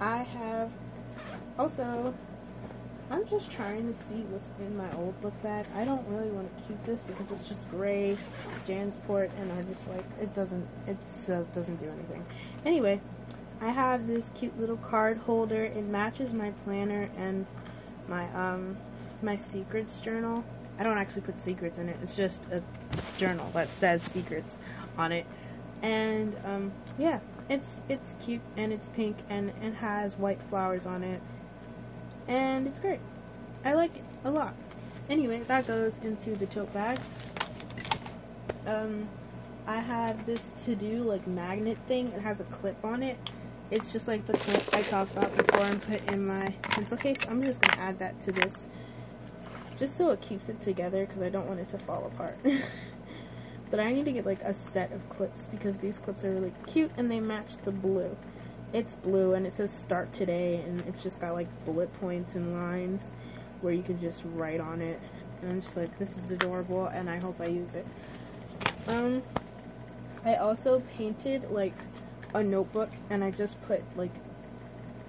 I 0.00 0.22
have 0.22 0.70
also. 1.58 2.14
I'm 3.10 3.26
just 3.26 3.50
trying 3.50 3.90
to 3.90 3.98
see 4.00 4.20
what's 4.28 4.50
in 4.60 4.76
my 4.76 4.92
old 4.92 5.18
book 5.22 5.32
bag. 5.42 5.64
I 5.74 5.86
don't 5.86 6.06
really 6.08 6.28
want 6.28 6.54
to 6.54 6.62
keep 6.64 6.84
this 6.84 7.00
because 7.06 7.24
it's 7.30 7.48
just 7.48 7.68
gray 7.70 8.18
Jansport, 8.66 9.30
and 9.40 9.50
I 9.50 9.62
just 9.62 9.88
like 9.88 10.04
it 10.20 10.34
doesn't 10.34 10.66
it 10.86 10.98
uh, 11.32 11.42
doesn't 11.54 11.76
do 11.76 11.88
anything. 11.90 12.24
Anyway, 12.66 13.00
I 13.60 13.70
have 13.70 14.06
this 14.06 14.30
cute 14.34 14.58
little 14.60 14.76
card 14.76 15.16
holder. 15.18 15.64
It 15.64 15.84
matches 15.84 16.32
my 16.32 16.50
planner 16.64 17.08
and 17.16 17.46
my 18.08 18.26
um 18.34 18.76
my 19.22 19.36
secrets 19.36 19.96
journal. 19.98 20.44
I 20.78 20.82
don't 20.84 20.98
actually 20.98 21.22
put 21.22 21.38
secrets 21.38 21.78
in 21.78 21.88
it. 21.88 21.96
It's 22.02 22.14
just 22.14 22.40
a 22.52 22.62
journal 23.16 23.50
that 23.54 23.72
says 23.74 24.02
secrets 24.02 24.58
on 24.96 25.12
it. 25.12 25.26
And 25.82 26.36
um 26.44 26.72
yeah, 26.98 27.20
it's 27.48 27.80
it's 27.88 28.14
cute 28.24 28.42
and 28.56 28.72
it's 28.72 28.86
pink 28.94 29.16
and 29.30 29.50
it 29.62 29.74
has 29.74 30.16
white 30.16 30.40
flowers 30.50 30.86
on 30.86 31.02
it. 31.02 31.20
And 32.26 32.66
it's 32.66 32.78
great. 32.78 33.00
I 33.64 33.74
like 33.74 33.96
it 33.96 34.04
a 34.24 34.30
lot. 34.30 34.54
Anyway, 35.08 35.42
that 35.48 35.66
goes 35.66 35.94
into 36.02 36.36
the 36.36 36.46
tote 36.46 36.72
bag. 36.72 37.00
Um 38.66 39.08
I 39.66 39.80
have 39.80 40.24
this 40.26 40.50
to 40.64 40.74
do 40.74 41.02
like 41.02 41.26
magnet 41.26 41.78
thing. 41.86 42.08
It 42.08 42.20
has 42.20 42.40
a 42.40 42.44
clip 42.44 42.84
on 42.84 43.02
it 43.02 43.18
it's 43.70 43.92
just 43.92 44.08
like 44.08 44.26
the 44.26 44.34
clip 44.34 44.62
I 44.72 44.82
talked 44.82 45.12
about 45.12 45.36
before 45.36 45.66
and 45.66 45.82
put 45.82 46.02
in 46.04 46.26
my 46.26 46.54
pencil 46.74 46.96
case. 46.96 47.24
I'm 47.28 47.42
just 47.42 47.60
gonna 47.60 47.74
add 47.78 47.98
that 47.98 48.18
to 48.22 48.32
this, 48.32 48.66
just 49.76 49.96
so 49.96 50.10
it 50.10 50.20
keeps 50.22 50.48
it 50.48 50.60
together 50.62 51.06
because 51.06 51.22
I 51.22 51.28
don't 51.28 51.46
want 51.46 51.60
it 51.60 51.68
to 51.70 51.78
fall 51.78 52.06
apart. 52.06 52.38
but 53.70 53.80
I 53.80 53.92
need 53.92 54.04
to 54.06 54.12
get 54.12 54.26
like 54.26 54.42
a 54.42 54.54
set 54.54 54.92
of 54.92 55.08
clips 55.10 55.46
because 55.50 55.78
these 55.78 55.98
clips 55.98 56.24
are 56.24 56.32
really 56.32 56.52
cute 56.66 56.90
and 56.96 57.10
they 57.10 57.20
match 57.20 57.52
the 57.64 57.70
blue. 57.70 58.16
It's 58.72 58.94
blue 58.96 59.34
and 59.34 59.46
it 59.46 59.56
says 59.56 59.70
start 59.70 60.12
today 60.12 60.62
and 60.66 60.80
it's 60.82 61.02
just 61.02 61.20
got 61.20 61.34
like 61.34 61.48
bullet 61.64 61.92
points 62.00 62.34
and 62.34 62.54
lines 62.54 63.02
where 63.60 63.72
you 63.72 63.82
can 63.82 64.00
just 64.00 64.22
write 64.34 64.60
on 64.60 64.80
it. 64.80 65.00
And 65.42 65.50
I'm 65.50 65.62
just 65.62 65.76
like, 65.76 65.96
this 65.98 66.10
is 66.24 66.30
adorable 66.30 66.86
and 66.86 67.08
I 67.08 67.18
hope 67.18 67.40
I 67.40 67.46
use 67.46 67.74
it. 67.74 67.86
Um, 68.86 69.22
I 70.24 70.36
also 70.36 70.82
painted 70.96 71.50
like 71.50 71.74
a 72.34 72.42
notebook 72.42 72.90
and 73.10 73.22
I 73.22 73.30
just 73.30 73.60
put 73.62 73.82
like 73.96 74.14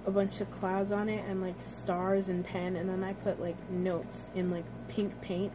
a 0.06 0.10
bunch 0.10 0.40
of 0.40 0.50
clouds 0.50 0.92
on 0.92 1.08
it 1.08 1.24
and 1.28 1.42
like 1.42 1.56
stars 1.82 2.28
and 2.28 2.44
pen 2.44 2.76
and 2.76 2.88
then 2.88 3.04
I 3.04 3.12
put 3.12 3.40
like 3.40 3.56
notes 3.70 4.30
in 4.34 4.50
like 4.50 4.64
pink 4.88 5.18
paint 5.20 5.52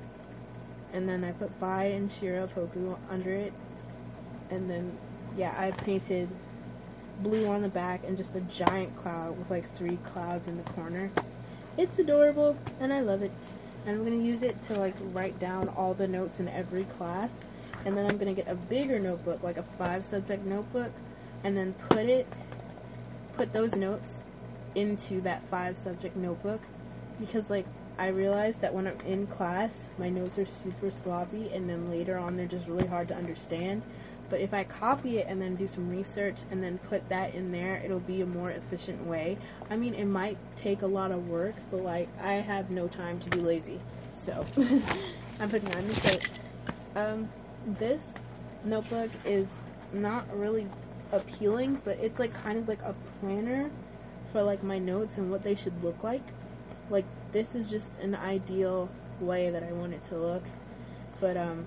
and 0.96 1.08
then 1.10 1.26
I 1.26 1.34
put 1.34 1.60
Bai 1.60 1.86
and 1.86 2.10
Shirapoku 2.10 2.98
under 3.10 3.34
it. 3.34 3.54
And 4.50 4.70
then 4.70 4.98
yeah 5.38 5.54
I 5.58 5.72
painted 5.72 6.30
blue 7.20 7.48
on 7.48 7.62
the 7.62 7.70
back 7.70 8.04
and 8.06 8.18
just 8.18 8.34
a 8.36 8.42
giant 8.42 8.96
cloud 9.02 9.38
with 9.38 9.50
like 9.50 9.76
three 9.78 10.00
clouds 10.14 10.48
in 10.48 10.58
the 10.58 10.64
corner. 10.72 11.12
It's 11.78 12.00
adorable 12.00 12.58
and 12.80 12.94
I 12.94 13.02
love 13.02 13.22
it. 13.22 13.32
And 13.86 13.98
I'm 13.98 14.04
gonna 14.06 14.24
use 14.24 14.42
it 14.42 14.56
to 14.68 14.80
like 14.80 14.96
write 15.14 15.38
down 15.40 15.68
all 15.70 15.94
the 15.94 16.08
notes 16.08 16.40
in 16.40 16.48
every 16.48 16.86
class. 16.98 17.30
And 17.84 17.96
then 17.96 18.06
I'm 18.10 18.18
gonna 18.18 18.34
get 18.34 18.48
a 18.48 18.56
bigger 18.56 18.98
notebook 18.98 19.44
like 19.44 19.58
a 19.58 19.66
five 19.78 20.06
subject 20.06 20.46
notebook 20.46 20.92
and 21.44 21.56
then 21.58 21.74
put 21.90 22.06
it 22.06 22.26
put 23.36 23.52
those 23.52 23.76
notes 23.76 24.22
into 24.76 25.20
that 25.22 25.44
five 25.50 25.78
subject 25.78 26.16
notebook. 26.16 26.62
Because 27.20 27.50
like 27.50 27.66
I 27.98 28.08
realized 28.08 28.62
that 28.62 28.74
when 28.74 28.88
I'm 28.88 29.00
in 29.02 29.28
class 29.28 29.72
my 29.98 30.10
notes 30.10 30.38
are 30.38 30.46
super 30.46 30.92
sloppy 31.04 31.52
and 31.54 31.70
then 31.70 31.90
later 31.90 32.18
on 32.18 32.36
they're 32.36 32.46
just 32.46 32.68
really 32.68 32.88
hard 32.88 33.08
to 33.10 33.16
understand. 33.16 33.84
But 34.30 34.42
if 34.42 34.54
I 34.54 34.64
copy 34.64 35.20
it 35.20 35.28
and 35.30 35.40
then 35.40 35.56
do 35.56 35.68
some 35.68 35.90
research 35.90 36.38
and 36.50 36.62
then 36.64 36.80
put 36.90 37.08
that 37.10 37.36
in 37.36 37.52
there 37.52 37.82
it'll 37.84 38.00
be 38.00 38.22
a 38.22 38.26
more 38.26 38.52
efficient 38.52 39.06
way. 39.06 39.38
I 39.70 39.76
mean 39.76 39.94
it 39.94 40.06
might 40.06 40.38
take 40.62 40.82
a 40.82 40.88
lot 40.88 41.12
of 41.12 41.28
work 41.28 41.56
but 41.72 41.82
like 41.82 42.10
I 42.22 42.34
have 42.34 42.70
no 42.70 42.88
time 42.88 43.20
to 43.22 43.30
be 43.30 43.40
lazy. 43.40 43.80
So 44.14 44.46
I'm 45.40 45.50
putting 45.50 45.74
on 45.76 45.88
the 45.88 45.94
plate 45.96 46.30
um 46.96 47.30
this 47.80 48.02
notebook 48.64 49.12
is 49.26 49.48
not 49.94 50.26
really 50.38 50.68
appealing, 51.12 51.82
but 51.84 51.98
it's 52.00 52.20
like 52.20 52.34
kind 52.34 52.58
of 52.58 52.68
like 52.68 52.82
a 52.84 52.96
planner 53.20 53.72
for 54.32 54.44
like 54.44 54.64
my 54.64 54.78
notes 54.78 55.18
and 55.18 55.32
what 55.32 55.44
they 55.44 55.56
should 55.56 55.84
look 55.84 56.04
like. 56.04 56.22
Like 56.89 57.06
this 57.32 57.56
is 57.56 57.67
just 57.67 57.89
an 58.02 58.15
ideal 58.15 58.89
way 59.19 59.50
that 59.50 59.63
I 59.63 59.71
want 59.71 59.93
it 59.93 60.02
to 60.10 60.17
look. 60.17 60.43
But 61.19 61.38
um 61.38 61.65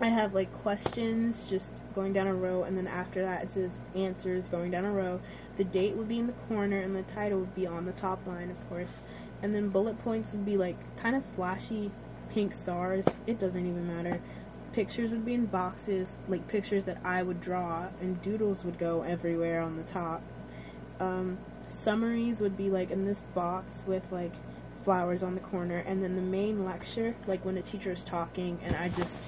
I 0.00 0.06
have 0.06 0.34
like 0.34 0.52
questions 0.62 1.44
just 1.48 1.68
going 1.94 2.12
down 2.12 2.26
a 2.26 2.34
row 2.34 2.62
and 2.62 2.76
then 2.76 2.86
after 2.86 3.22
that 3.22 3.44
it 3.44 3.52
says 3.52 3.70
answers 3.94 4.44
going 4.48 4.70
down 4.70 4.84
a 4.84 4.92
row. 4.92 5.20
The 5.56 5.64
date 5.64 5.94
would 5.96 6.08
be 6.08 6.18
in 6.18 6.26
the 6.26 6.32
corner 6.48 6.80
and 6.80 6.94
the 6.96 7.02
title 7.02 7.40
would 7.40 7.54
be 7.54 7.66
on 7.66 7.84
the 7.84 7.92
top 7.92 8.26
line 8.26 8.50
of 8.50 8.68
course. 8.68 8.92
And 9.42 9.54
then 9.54 9.68
bullet 9.68 10.02
points 10.04 10.32
would 10.32 10.44
be 10.44 10.56
like 10.56 10.76
kind 11.02 11.16
of 11.16 11.22
flashy 11.34 11.90
pink 12.30 12.54
stars. 12.54 13.04
It 13.26 13.38
doesn't 13.38 13.66
even 13.66 13.86
matter 13.86 14.20
pictures 14.72 15.10
would 15.10 15.24
be 15.24 15.34
in 15.34 15.46
boxes, 15.46 16.08
like 16.28 16.46
pictures 16.48 16.84
that 16.84 16.98
I 17.04 17.22
would 17.22 17.40
draw, 17.40 17.88
and 18.00 18.20
doodles 18.22 18.64
would 18.64 18.78
go 18.78 19.02
everywhere 19.02 19.60
on 19.60 19.76
the 19.76 19.82
top. 19.84 20.22
Um, 20.98 21.38
summaries 21.70 22.40
would 22.40 22.56
be 22.56 22.70
like 22.70 22.90
in 22.90 23.04
this 23.04 23.20
box 23.34 23.82
with 23.86 24.02
like 24.10 24.32
flowers 24.84 25.22
on 25.22 25.34
the 25.34 25.40
corner, 25.40 25.78
and 25.78 26.02
then 26.02 26.16
the 26.16 26.22
main 26.22 26.64
lecture, 26.64 27.14
like 27.26 27.44
when 27.44 27.56
a 27.58 27.62
teacher 27.62 27.92
is 27.92 28.02
talking, 28.02 28.58
and 28.62 28.76
I 28.76 28.88
just 28.88 29.18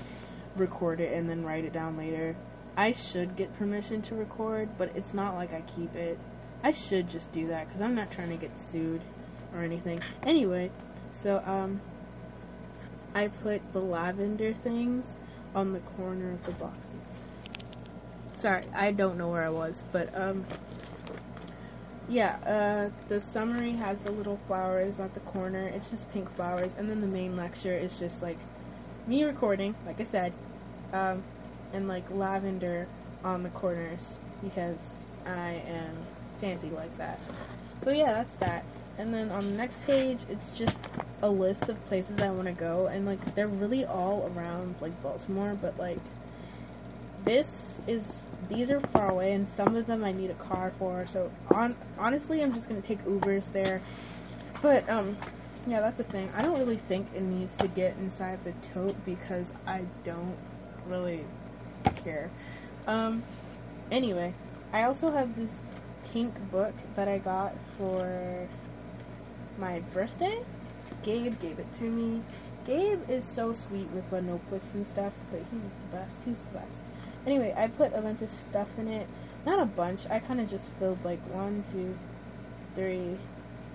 record 0.57 1.01
it 1.01 1.13
and 1.13 1.29
then 1.29 1.45
write 1.45 1.65
it 1.65 1.73
down 1.73 1.97
later. 1.97 2.37
I 2.77 2.93
should 2.93 3.37
get 3.37 3.57
permission 3.59 4.01
to 4.03 4.15
record, 4.15 4.69
but 4.79 4.95
it's 4.97 5.13
not 5.13 5.35
like 5.35 5.53
I 5.53 5.63
keep 5.77 5.95
it. 5.95 6.19
I 6.65 6.71
should 6.71 7.09
just 7.09 7.31
do 7.33 7.49
that 7.49 7.69
because 7.69 7.83
I'm 7.83 7.95
not 7.95 8.11
trying 8.11 8.31
to 8.31 8.37
get 8.37 8.51
sued 8.71 9.03
or 9.55 9.63
anything. 9.63 10.01
Anyway, 10.23 10.71
so 11.13 11.43
um, 11.45 11.81
I 13.15 13.29
put 13.29 13.61
the 13.73 13.81
lavender 13.81 14.55
things 14.55 15.05
on 15.55 15.73
the 15.73 15.81
corner 15.81 16.33
of 16.33 16.45
the 16.47 16.53
boxes. 16.53 16.79
Sorry, 18.37 18.65
I 18.75 18.93
don't 18.93 19.19
know 19.19 19.29
where 19.29 19.45
I 19.45 19.51
was, 19.51 19.85
but 19.93 20.15
um 20.19 20.47
yeah, 22.13 22.37
uh 22.47 22.91
the 23.09 23.21
summary 23.21 23.73
has 23.73 23.99
the 24.01 24.11
little 24.11 24.39
flowers 24.47 25.01
at 25.01 25.15
the 25.15 25.21
corner. 25.21 25.69
It's 25.69 25.89
just 25.91 26.11
pink 26.13 26.35
flowers 26.37 26.73
and 26.77 26.89
then 26.91 27.01
the 27.01 27.07
main 27.07 27.37
lecture 27.37 27.77
is 27.77 27.99
just 27.99 28.21
like 28.23 28.39
me 29.07 29.25
recording, 29.25 29.75
like 29.87 30.01
I 30.01 30.05
said, 30.05 30.35
um 30.93 31.25
and 31.73 31.89
like 31.89 32.11
lavender 32.11 32.87
on 33.25 33.43
the 33.43 33.49
corners 33.51 34.03
because 34.43 34.79
I 35.25 35.63
am 35.67 36.07
fancy 36.41 36.69
like 36.69 36.97
that. 36.99 37.19
So 37.83 37.91
yeah, 37.91 38.13
that's 38.13 38.35
that. 38.41 38.67
And 38.99 39.15
then 39.15 39.31
on 39.31 39.51
the 39.51 39.57
next 39.57 39.81
page, 39.87 40.19
it's 40.29 40.51
just 40.51 40.77
a 41.23 41.29
list 41.29 41.63
of 41.63 41.83
places 41.89 42.21
I 42.21 42.31
want 42.31 42.47
to 42.47 42.53
go, 42.53 42.89
and 42.89 43.07
like 43.07 43.35
they're 43.35 43.49
really 43.49 43.87
all 43.87 44.31
around 44.37 44.75
like 44.81 45.01
Baltimore, 45.03 45.57
but 45.61 45.79
like 45.79 45.99
this 47.25 47.47
is 47.87 48.03
these 48.49 48.71
are 48.71 48.81
far 48.93 49.11
away, 49.11 49.33
and 49.33 49.49
some 49.57 49.77
of 49.77 49.87
them 49.87 50.05
I 50.05 50.13
need 50.13 50.31
a 50.31 50.35
car 50.35 50.73
for. 50.79 51.07
So 51.13 51.31
on 51.55 51.77
honestly, 51.99 52.43
I'm 52.43 52.55
just 52.55 52.69
gonna 52.69 52.83
take 52.83 53.05
Ubers 53.05 53.51
there. 53.53 53.81
But 54.61 54.89
um, 54.89 55.17
yeah, 55.67 55.81
that's 55.81 55.97
the 55.97 56.05
thing. 56.05 56.31
I 56.35 56.43
don't 56.43 56.59
really 56.59 56.81
think 56.89 57.09
it 57.15 57.23
needs 57.23 57.55
to 57.57 57.69
get 57.69 57.97
inside 57.99 58.39
the 58.45 58.53
tote 58.75 58.97
because 59.05 59.53
I 59.67 59.83
don't 60.05 60.37
really 60.87 61.25
care. 62.05 62.31
Um, 62.87 63.23
anyway, 63.91 64.35
I 64.73 64.85
also 64.85 65.11
have 65.11 65.37
this 65.37 65.51
pink 66.13 66.35
book 66.51 66.75
that 66.97 67.09
I 67.09 67.19
got 67.19 67.55
for 67.79 68.49
my 69.59 69.81
birthday 69.93 70.43
Gabe 71.03 71.39
gave 71.41 71.59
it 71.59 71.67
to 71.79 71.85
me. 71.85 72.23
Gabe 72.65 73.01
is 73.11 73.25
so 73.25 73.53
sweet 73.53 73.89
with 73.91 74.11
my 74.13 74.21
notebooks 74.21 74.73
and 74.75 74.87
stuff, 74.87 75.13
but 75.31 75.41
he's 75.51 75.61
the 75.61 75.97
best. 75.97 76.17
He's 76.25 76.37
the 76.37 76.59
best. 76.59 76.83
Anyway, 77.27 77.55
I 77.57 77.69
put 77.69 77.95
a 77.95 78.01
bunch 78.01 78.23
of 78.23 78.31
stuff 78.49 78.69
in 78.79 78.89
it. 78.89 79.07
Not 79.45 79.61
a 79.61 79.67
bunch. 79.67 80.03
I 80.11 80.19
kind 80.19 80.41
of 80.41 80.51
just 80.51 80.65
filled 80.79 81.05
like 81.05 81.21
one, 81.33 81.65
two, 81.73 81.97
three, 82.75 83.19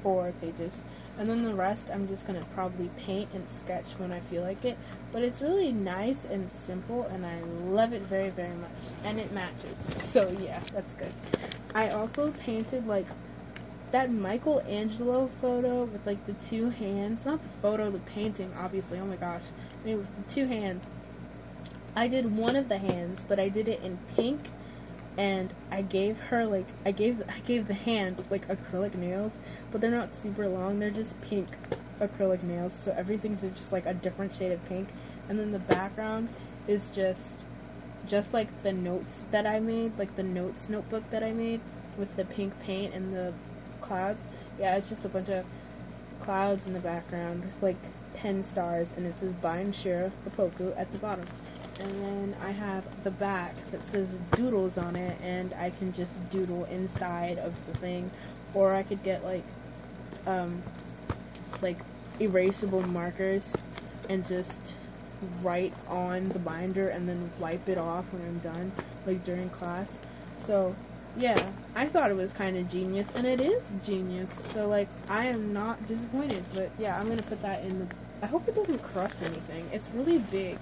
four 0.04 0.34
pages. 0.42 0.74
And 1.18 1.28
then 1.28 1.44
the 1.44 1.56
rest 1.56 1.88
I'm 1.92 2.08
just 2.08 2.28
going 2.28 2.40
to 2.40 2.46
probably 2.52 2.90
paint 2.98 3.30
and 3.34 3.50
sketch 3.50 3.86
when 3.98 4.12
I 4.12 4.20
feel 4.30 4.44
like 4.44 4.64
it. 4.64 4.78
But 5.12 5.24
it's 5.24 5.42
really 5.42 5.72
nice 5.72 6.26
and 6.30 6.50
simple, 6.66 7.04
and 7.12 7.26
I 7.26 7.42
love 7.70 7.94
it 7.94 8.04
very, 8.04 8.30
very 8.30 8.56
much. 8.56 8.70
And 9.04 9.20
it 9.20 9.32
matches. 9.32 9.78
So 10.04 10.30
yeah, 10.40 10.62
that's 10.74 10.94
good. 10.94 11.14
I 11.74 11.90
also 11.90 12.34
painted 12.40 12.86
like 12.86 13.08
that 13.92 14.12
Michelangelo 14.12 15.30
photo 15.42 15.86
with 15.86 16.06
like 16.06 16.24
the 16.28 16.34
two 16.50 16.70
hands, 16.70 17.26
not 17.26 17.42
the 17.42 17.62
photo, 17.62 17.90
the 17.90 18.00
painting, 18.00 18.54
obviously. 18.60 19.00
Oh 19.00 19.06
my 19.06 19.16
gosh, 19.16 19.44
I 19.82 19.86
mean, 19.86 19.98
with 20.00 20.28
the 20.28 20.34
two 20.34 20.46
hands. 20.46 20.84
I 21.98 22.08
did 22.08 22.38
one 22.38 22.56
of 22.56 22.70
the 22.70 22.78
hands, 22.78 23.22
but 23.28 23.40
I 23.40 23.50
did 23.50 23.68
it 23.68 23.82
in 23.82 23.98
pink, 24.16 24.50
and 25.18 25.52
I 25.72 25.82
gave 25.82 26.16
her 26.30 26.46
like 26.46 26.68
I 26.86 26.92
gave 26.92 27.24
I 27.28 27.40
gave 27.40 27.68
the 27.68 27.74
hand 27.74 28.24
like 28.30 28.48
acrylic 28.50 28.94
nails, 28.94 29.32
but 29.72 29.82
they're 29.82 29.90
not 29.90 30.14
super 30.14 30.48
long. 30.48 30.78
They're 30.78 30.92
just 30.92 31.20
pink 31.22 31.48
acrylic 32.00 32.44
nails, 32.44 32.72
so 32.86 32.94
everything's 32.96 33.42
just 33.42 33.72
like 33.72 33.88
a 33.88 33.96
different 33.96 34.36
shade 34.36 34.52
of 34.52 34.64
pink. 34.70 34.90
And 35.28 35.40
then 35.40 35.52
the 35.52 35.58
background 35.58 36.30
is 36.68 36.92
just 36.92 37.20
just 38.06 38.32
like 38.32 38.50
the 38.62 38.74
notes 38.74 39.14
that 39.32 39.48
I 39.48 39.60
made, 39.60 39.98
like 39.98 40.16
the 40.16 40.22
notes 40.22 40.70
notebook 40.70 41.10
that 41.10 41.24
I 41.24 41.32
made 41.32 41.62
with 41.98 42.16
the 42.16 42.26
pink 42.26 42.54
paint 42.60 42.94
and 42.94 43.12
the 43.12 43.34
clouds. 43.82 44.22
Yeah, 44.60 44.76
it's 44.76 44.88
just 44.88 45.04
a 45.04 45.10
bunch 45.10 45.30
of 45.30 45.46
clouds 46.22 46.68
in 46.68 46.74
the 46.74 46.80
background 46.80 47.44
with 47.44 47.64
like 47.64 47.82
10 48.18 48.44
stars, 48.44 48.88
and 48.96 49.08
it 49.08 49.18
says 49.20 49.34
Bayan 49.42 49.74
Shira 49.74 50.12
Opoku 50.30 50.80
at 50.80 50.92
the 50.92 51.00
bottom. 51.00 51.26
And 51.80 52.02
then 52.02 52.36
I 52.42 52.52
have 52.52 52.84
the 53.04 53.12
back 53.12 53.56
that 53.72 53.86
says 53.92 54.08
doodles 54.36 54.78
on 54.78 54.96
it, 54.96 55.20
and 55.22 55.54
I 55.54 55.70
can 55.70 55.94
just 55.94 56.12
doodle 56.32 56.66
inside 56.66 57.38
of 57.38 57.54
the 57.68 57.74
thing, 57.76 58.10
or 58.54 58.74
I 58.74 58.84
could 58.84 59.04
get 59.04 59.24
like, 59.24 59.44
um, 60.26 60.64
like 61.62 61.78
erasable 62.20 62.86
markers 62.86 63.44
and 64.10 64.26
just 64.28 64.58
write 65.42 65.74
on 65.88 66.32
the 66.32 66.40
binder 66.40 66.90
and 66.90 67.08
then 67.08 67.32
wipe 67.40 67.68
it 67.70 67.78
off 67.78 68.06
when 68.12 68.24
I'm 68.24 68.40
done, 68.40 68.72
like 69.06 69.24
during 69.24 69.50
class. 69.50 69.88
So 70.46 70.76
yeah, 71.18 71.52
I 71.76 71.88
thought 71.88 72.12
it 72.12 72.16
was 72.16 72.32
kind 72.32 72.58
of 72.58 72.70
genius, 72.72 73.08
and 73.16 73.26
it 73.26 73.42
is 73.42 73.64
genius. 73.86 74.30
So 74.54 74.68
like, 74.68 74.88
I 75.10 75.26
am 75.26 75.54
not 75.54 75.86
disappointed. 75.88 76.44
But 76.54 76.72
yeah, 76.80 76.98
I'm 77.00 77.10
gonna 77.10 77.24
put 77.24 77.42
that 77.42 77.64
in 77.64 77.80
the. 77.80 77.88
I 78.22 78.26
hope 78.28 78.48
it 78.48 78.56
doesn't 78.56 78.82
crush 78.82 79.14
anything. 79.22 79.70
It's 79.72 79.88
really 79.94 80.20
big. 80.20 80.58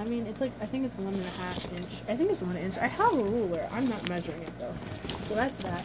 I 0.00 0.04
mean, 0.04 0.26
it's 0.26 0.40
like 0.40 0.52
I 0.62 0.66
think 0.66 0.86
it's 0.86 0.96
one 0.96 1.12
and 1.12 1.26
a 1.26 1.30
half 1.30 1.62
inch. 1.72 1.90
I 2.08 2.16
think 2.16 2.30
it's 2.30 2.40
one 2.40 2.56
inch. 2.56 2.74
I 2.78 2.86
have 2.86 3.12
a 3.12 3.22
ruler. 3.22 3.68
I'm 3.70 3.86
not 3.86 4.08
measuring 4.08 4.40
it 4.42 4.58
though, 4.58 4.74
so 5.28 5.34
that's 5.34 5.58
that. 5.58 5.84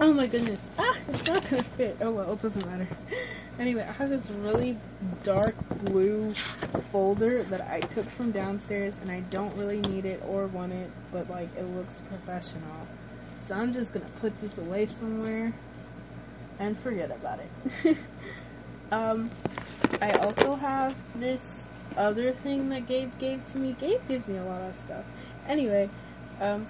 Oh 0.00 0.14
my 0.14 0.26
goodness. 0.26 0.60
Ah, 0.78 0.96
it's 1.08 1.26
not 1.26 1.48
gonna 1.50 1.62
fit. 1.76 1.98
Oh 2.00 2.10
well, 2.10 2.32
it 2.32 2.40
doesn't 2.40 2.64
matter. 2.64 2.88
Anyway, 3.58 3.84
I 3.86 3.92
have 3.92 4.08
this 4.08 4.30
really 4.30 4.78
dark 5.22 5.54
blue 5.84 6.32
folder 6.90 7.42
that 7.42 7.60
I 7.70 7.80
took 7.80 8.08
from 8.12 8.32
downstairs, 8.32 8.94
and 9.02 9.10
I 9.10 9.20
don't 9.20 9.54
really 9.58 9.80
need 9.82 10.06
it 10.06 10.22
or 10.26 10.46
want 10.46 10.72
it, 10.72 10.90
but 11.12 11.28
like 11.28 11.54
it 11.58 11.64
looks 11.76 12.00
professional. 12.08 12.86
So 13.46 13.56
I'm 13.56 13.74
just 13.74 13.92
gonna 13.92 14.08
put 14.22 14.32
this 14.40 14.56
away 14.56 14.86
somewhere 14.86 15.52
and 16.58 16.80
forget 16.80 17.10
about 17.10 17.40
it. 17.40 17.98
um, 18.90 19.30
I 20.00 20.12
also 20.12 20.54
have 20.54 20.94
this 21.16 21.42
other 21.96 22.32
thing 22.32 22.68
that 22.70 22.86
Gabe 22.86 23.12
gave 23.18 23.50
to 23.52 23.58
me. 23.58 23.76
Gabe 23.78 24.00
gives 24.08 24.28
me 24.28 24.36
a 24.36 24.44
lot 24.44 24.62
of 24.62 24.76
stuff. 24.76 25.04
Anyway, 25.48 25.90
um, 26.40 26.66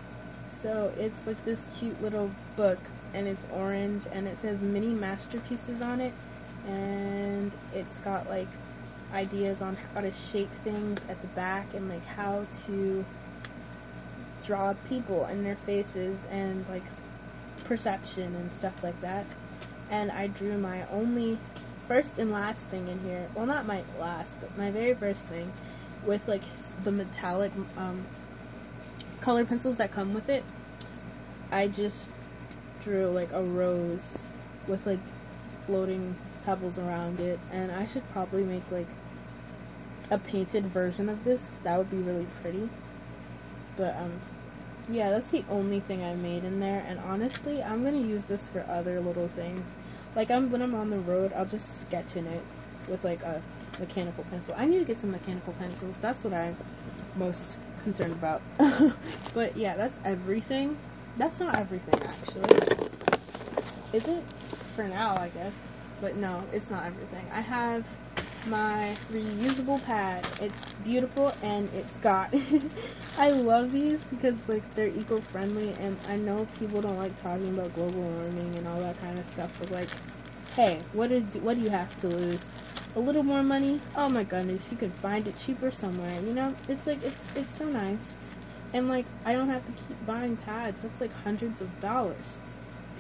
so 0.63 0.93
it's 0.97 1.27
like 1.27 1.43
this 1.45 1.61
cute 1.79 2.03
little 2.03 2.31
book, 2.57 2.79
and 3.15 3.27
it's 3.27 3.47
orange, 3.53 4.05
and 4.13 4.27
it 4.27 4.39
says 4.41 4.61
mini 4.61 4.89
masterpieces 4.89 5.81
on 5.81 6.01
it, 6.01 6.13
and 6.67 7.53
it's 7.75 7.99
got 7.99 8.29
like 8.29 8.49
ideas 9.13 9.61
on 9.61 9.77
how 9.95 10.01
to 10.01 10.13
shape 10.33 10.51
things 10.63 10.99
at 11.09 11.21
the 11.21 11.29
back 11.29 11.75
and 11.75 11.89
like 11.89 12.05
how 12.05 12.47
to 12.67 13.05
draw 14.47 14.73
people 14.89 15.25
and 15.25 15.45
their 15.45 15.57
faces 15.67 16.17
and 16.31 16.65
like 16.69 16.83
perception 17.65 18.35
and 18.37 18.53
stuff 18.55 18.75
like 18.83 19.01
that. 19.01 19.27
And 19.91 20.11
I 20.11 20.29
drew 20.29 20.57
my 20.59 20.85
only 20.93 21.39
first 21.91 22.19
and 22.19 22.31
last 22.31 22.63
thing 22.69 22.87
in 22.87 23.01
here. 23.01 23.29
Well, 23.35 23.47
not 23.47 23.67
my 23.67 23.83
last, 23.99 24.31
but 24.41 24.57
my 24.57 24.71
very 24.71 24.95
first 24.95 25.23
thing 25.23 25.53
with 26.07 26.21
like 26.29 26.45
the 26.85 26.93
metallic 26.93 27.51
um, 27.77 28.07
color 29.21 29.45
pencils 29.45 29.77
that 29.79 29.91
come 29.91 30.15
with 30.15 30.29
it. 30.29 30.45
I 31.51 31.67
just 31.67 32.05
drew 32.85 33.11
like 33.11 33.33
a 33.33 33.43
rose 33.43 34.07
with 34.69 34.87
like 34.87 35.01
floating 35.67 36.15
pebbles 36.45 36.79
around 36.79 37.19
it, 37.19 37.41
and 37.51 37.73
I 37.73 37.87
should 37.87 38.09
probably 38.13 38.45
make 38.45 38.63
like 38.71 38.87
a 40.13 40.19
painted 40.19 40.67
version 40.67 41.09
of 41.09 41.25
this. 41.25 41.43
That 41.65 41.77
would 41.77 41.91
be 41.91 41.97
really 41.97 42.29
pretty. 42.41 42.71
But 43.77 43.97
um 43.97 44.21
yeah, 44.89 45.11
that's 45.11 45.31
the 45.31 45.45
only 45.51 45.81
thing 45.81 46.05
I 46.05 46.15
made 46.15 46.45
in 46.45 46.61
there, 46.61 46.85
and 46.87 47.01
honestly, 47.01 47.61
I'm 47.65 47.83
gonna 47.83 47.99
use 47.99 48.27
this 48.27 48.47
for 48.53 48.65
other 48.69 49.01
little 49.01 49.29
things. 49.35 49.67
Like 50.15 50.31
I'm 50.31 50.51
when 50.51 50.63
I'm 50.63 50.75
on 50.75 50.91
the 50.91 50.99
road, 50.99 51.33
I'll 51.33 51.47
just 51.47 51.81
sketch 51.81 52.17
in 52.17 52.27
it 52.27 52.43
with 52.89 53.05
like 53.05 53.23
a 53.23 53.43
mechanical 53.79 54.25
pencil. 54.25 54.55
I 54.57 54.67
need 54.67 54.79
to 54.79 54.85
get 54.85 54.99
some 54.99 55.11
mechanical 55.11 55.53
pencils. 55.55 55.99
That's 55.99 56.25
what 56.25 56.33
I'm 56.33 56.57
most 57.15 57.59
concerned 57.83 58.13
about. 58.15 58.43
but 59.35 59.57
yeah, 59.57 59.77
that's 59.77 59.99
everything. 60.05 60.77
That's 61.17 61.41
not 61.41 61.57
everything 61.57 62.01
actually. 62.03 62.63
Is 63.93 64.07
it? 64.07 64.25
For 64.75 64.87
now, 64.87 65.17
I 65.17 65.29
guess. 65.29 65.55
But 66.01 66.17
no, 66.17 66.49
it's 66.53 66.71
not 66.71 66.87
everything. 66.87 67.29
I 67.31 67.41
have 67.41 67.87
my 68.47 68.97
reusable 69.13 69.83
pad. 69.85 70.25
It's 70.41 70.73
beautiful 70.83 71.33
and 71.43 71.69
it's 71.75 71.97
got 71.99 72.35
I 73.19 73.31
love 73.31 73.73
these 73.73 74.01
because 74.05 74.37
like 74.49 74.63
they're 74.75 74.89
eco-friendly 74.89 75.75
and 75.81 75.99
I 76.09 76.17
know 76.17 76.47
people 76.59 76.81
don't 76.81 76.99
like 76.99 77.21
talking 77.23 77.49
about 77.49 77.75
global 77.75 78.01
warming 78.01 78.57
and 78.57 78.67
all 78.67 78.81
that 78.81 79.01
kind 79.01 79.19
of 79.19 79.27
stuff 79.29 79.51
but 79.59 79.71
like 79.71 79.89
hey, 80.55 80.79
what 80.93 81.09
did 81.09 81.43
what 81.43 81.57
do 81.57 81.63
you 81.63 81.71
have 81.71 81.99
to 82.01 82.09
lose? 82.09 82.43
A 82.97 83.01
little 83.01 83.23
more 83.23 83.43
money? 83.43 83.81
Oh 83.95 84.09
my 84.09 84.25
goodness, 84.25 84.71
you 84.71 84.77
can 84.77 84.91
find 84.91 85.27
it 85.29 85.39
cheaper 85.39 85.71
somewhere. 85.71 86.21
You 86.21 86.33
know, 86.33 86.55
it's 86.69 86.87
like 86.87 87.03
it's 87.03 87.21
it's 87.35 87.57
so 87.57 87.67
nice. 87.67 88.15
And 88.73 88.89
like 88.89 89.07
I 89.25 89.33
don't 89.33 89.49
have 89.49 89.65
to 89.67 89.73
keep 89.73 90.05
buying 90.07 90.37
pads. 90.37 90.81
That's 90.83 91.01
like 91.01 91.13
hundreds 91.13 91.61
of 91.61 91.81
dollars. 91.81 92.39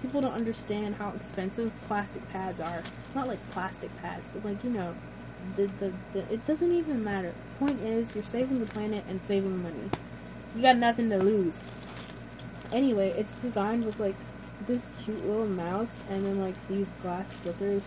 People 0.01 0.21
don't 0.21 0.33
understand 0.33 0.95
how 0.95 1.13
expensive 1.15 1.73
plastic 1.87 2.27
pads 2.29 2.61
are. 2.61 2.83
Not 3.15 3.27
like 3.27 3.41
plastic 3.51 3.95
pads, 4.01 4.31
but 4.33 4.45
like 4.45 4.63
you 4.65 4.71
know, 4.71 4.95
the, 5.57 5.67
the, 5.79 5.93
the, 6.13 6.33
it 6.33 6.47
doesn't 6.47 6.73
even 6.73 7.03
matter. 7.05 7.35
Point 7.59 7.81
is, 7.83 8.15
you're 8.15 8.25
saving 8.25 8.61
the 8.61 8.67
planet 8.67 9.05
and 9.09 9.21
saving 9.27 9.63
money. 9.63 9.91
You 10.55 10.63
got 10.63 10.77
nothing 10.77 11.11
to 11.11 11.19
lose. 11.19 11.55
Anyway, 12.73 13.11
it's 13.17 13.31
designed 13.43 13.85
with 13.85 13.99
like 13.99 14.15
this 14.67 14.83
cute 15.03 15.25
little 15.27 15.47
mouse 15.47 15.91
and 16.09 16.25
then 16.25 16.41
like 16.41 16.55
these 16.69 16.87
glass 17.03 17.27
slippers. 17.43 17.83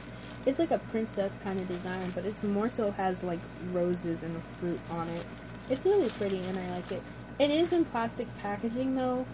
It's 0.45 0.59
like 0.59 0.71
a 0.71 0.79
princess 0.79 1.31
kind 1.43 1.59
of 1.59 1.67
design, 1.67 2.11
but 2.13 2.25
it's 2.25 2.41
more 2.43 2.69
so 2.69 2.91
has 2.91 3.23
like 3.23 3.39
roses 3.71 4.23
and 4.23 4.41
fruit 4.59 4.79
on 4.89 5.07
it. 5.09 5.25
It's 5.69 5.85
really 5.85 6.09
pretty 6.11 6.39
and 6.39 6.59
I 6.59 6.69
like 6.75 6.91
it. 6.91 7.01
It 7.39 7.49
is 7.49 7.71
in 7.71 7.85
plastic 7.85 8.27
packaging 8.39 8.95
though, 8.95 9.25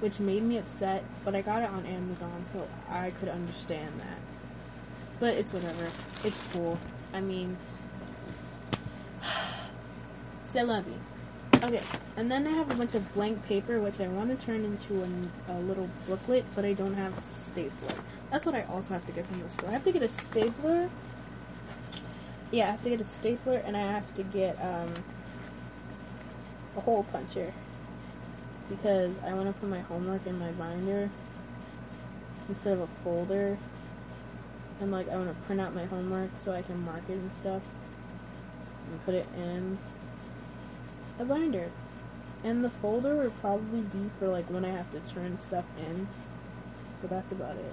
which 0.00 0.20
made 0.20 0.42
me 0.42 0.58
upset, 0.58 1.04
but 1.24 1.34
I 1.34 1.42
got 1.42 1.62
it 1.62 1.70
on 1.70 1.86
Amazon 1.86 2.44
so 2.52 2.68
I 2.88 3.10
could 3.12 3.28
understand 3.28 3.98
that. 3.98 4.18
But 5.18 5.34
it's 5.34 5.52
whatever. 5.52 5.90
It's 6.22 6.40
cool. 6.52 6.78
I 7.16 7.20
mean, 7.22 7.56
say 10.46 10.62
love 10.62 10.84
you. 10.86 11.00
Okay, 11.62 11.82
and 12.16 12.30
then 12.30 12.46
I 12.46 12.50
have 12.50 12.70
a 12.70 12.74
bunch 12.74 12.94
of 12.94 13.14
blank 13.14 13.42
paper, 13.46 13.80
which 13.80 14.00
I 14.00 14.08
want 14.08 14.38
to 14.38 14.46
turn 14.46 14.66
into 14.66 15.02
a, 15.02 15.52
a, 15.52 15.56
little 15.60 15.88
booklet, 16.06 16.44
but 16.54 16.66
I 16.66 16.74
don't 16.74 16.92
have 16.92 17.14
stapler. 17.46 17.96
That's 18.30 18.44
what 18.44 18.54
I 18.54 18.64
also 18.64 18.92
have 18.92 19.06
to 19.06 19.12
get 19.12 19.26
from 19.26 19.42
the 19.42 19.48
store. 19.48 19.70
I 19.70 19.72
have 19.72 19.84
to 19.84 19.92
get 19.92 20.02
a 20.02 20.08
stapler. 20.08 20.90
Yeah, 22.50 22.68
I 22.68 22.70
have 22.72 22.82
to 22.82 22.90
get 22.90 23.00
a 23.00 23.04
stapler, 23.04 23.62
and 23.64 23.74
I 23.78 23.92
have 23.92 24.14
to 24.16 24.22
get 24.22 24.60
um, 24.60 24.92
a 26.76 26.82
hole 26.82 27.04
puncher 27.04 27.50
because 28.68 29.12
I 29.24 29.32
want 29.32 29.46
to 29.46 29.54
put 29.54 29.70
my 29.70 29.80
homework 29.80 30.26
in 30.26 30.38
my 30.38 30.52
binder 30.52 31.10
instead 32.50 32.74
of 32.74 32.80
a 32.80 32.88
folder 33.02 33.56
and 34.80 34.90
like 34.90 35.08
I 35.08 35.16
want 35.16 35.28
to 35.28 35.46
print 35.46 35.60
out 35.60 35.74
my 35.74 35.86
homework 35.86 36.30
so 36.44 36.52
I 36.52 36.62
can 36.62 36.84
mark 36.84 37.02
it 37.08 37.14
and 37.14 37.30
stuff 37.40 37.62
and 38.90 39.04
put 39.04 39.14
it 39.14 39.26
in 39.36 39.78
a 41.18 41.24
binder. 41.24 41.70
And 42.44 42.62
the 42.62 42.70
folder 42.82 43.16
would 43.16 43.38
probably 43.40 43.80
be 43.80 44.10
for 44.18 44.28
like 44.28 44.48
when 44.50 44.64
I 44.64 44.70
have 44.70 44.90
to 44.92 45.00
turn 45.12 45.38
stuff 45.46 45.64
in. 45.78 46.06
But 47.00 47.10
that's 47.10 47.32
about 47.32 47.56
it. 47.56 47.72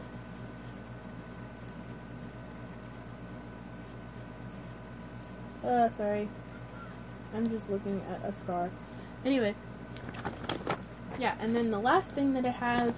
Uh, 5.66 5.90
sorry. 5.90 6.30
I'm 7.34 7.50
just 7.50 7.70
looking 7.70 8.02
at 8.10 8.24
a 8.26 8.34
scar. 8.40 8.70
Anyway. 9.26 9.56
Yeah, 11.20 11.36
and 11.40 11.56
then 11.56 11.72
the 11.72 11.80
last 11.80 12.12
thing 12.12 12.34
that 12.34 12.46
I 12.46 12.52
have 12.52 12.96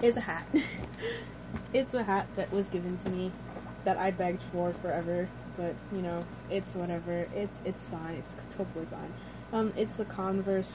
is 0.00 0.16
a 0.16 0.20
hat. 0.20 0.46
it's 1.72 1.94
a 1.94 2.02
hat 2.02 2.28
that 2.36 2.52
was 2.52 2.68
given 2.68 2.98
to 2.98 3.10
me 3.10 3.32
that 3.84 3.96
I 3.96 4.10
begged 4.10 4.42
for 4.52 4.72
forever, 4.74 5.28
but 5.56 5.74
you 5.92 6.02
know, 6.02 6.24
it's 6.50 6.74
whatever. 6.74 7.28
It's 7.34 7.58
it's 7.64 7.82
fine. 7.84 8.14
It's 8.14 8.56
totally 8.56 8.86
fine. 8.86 9.12
Um, 9.52 9.72
it's 9.76 9.98
a 9.98 10.04
Converse 10.04 10.68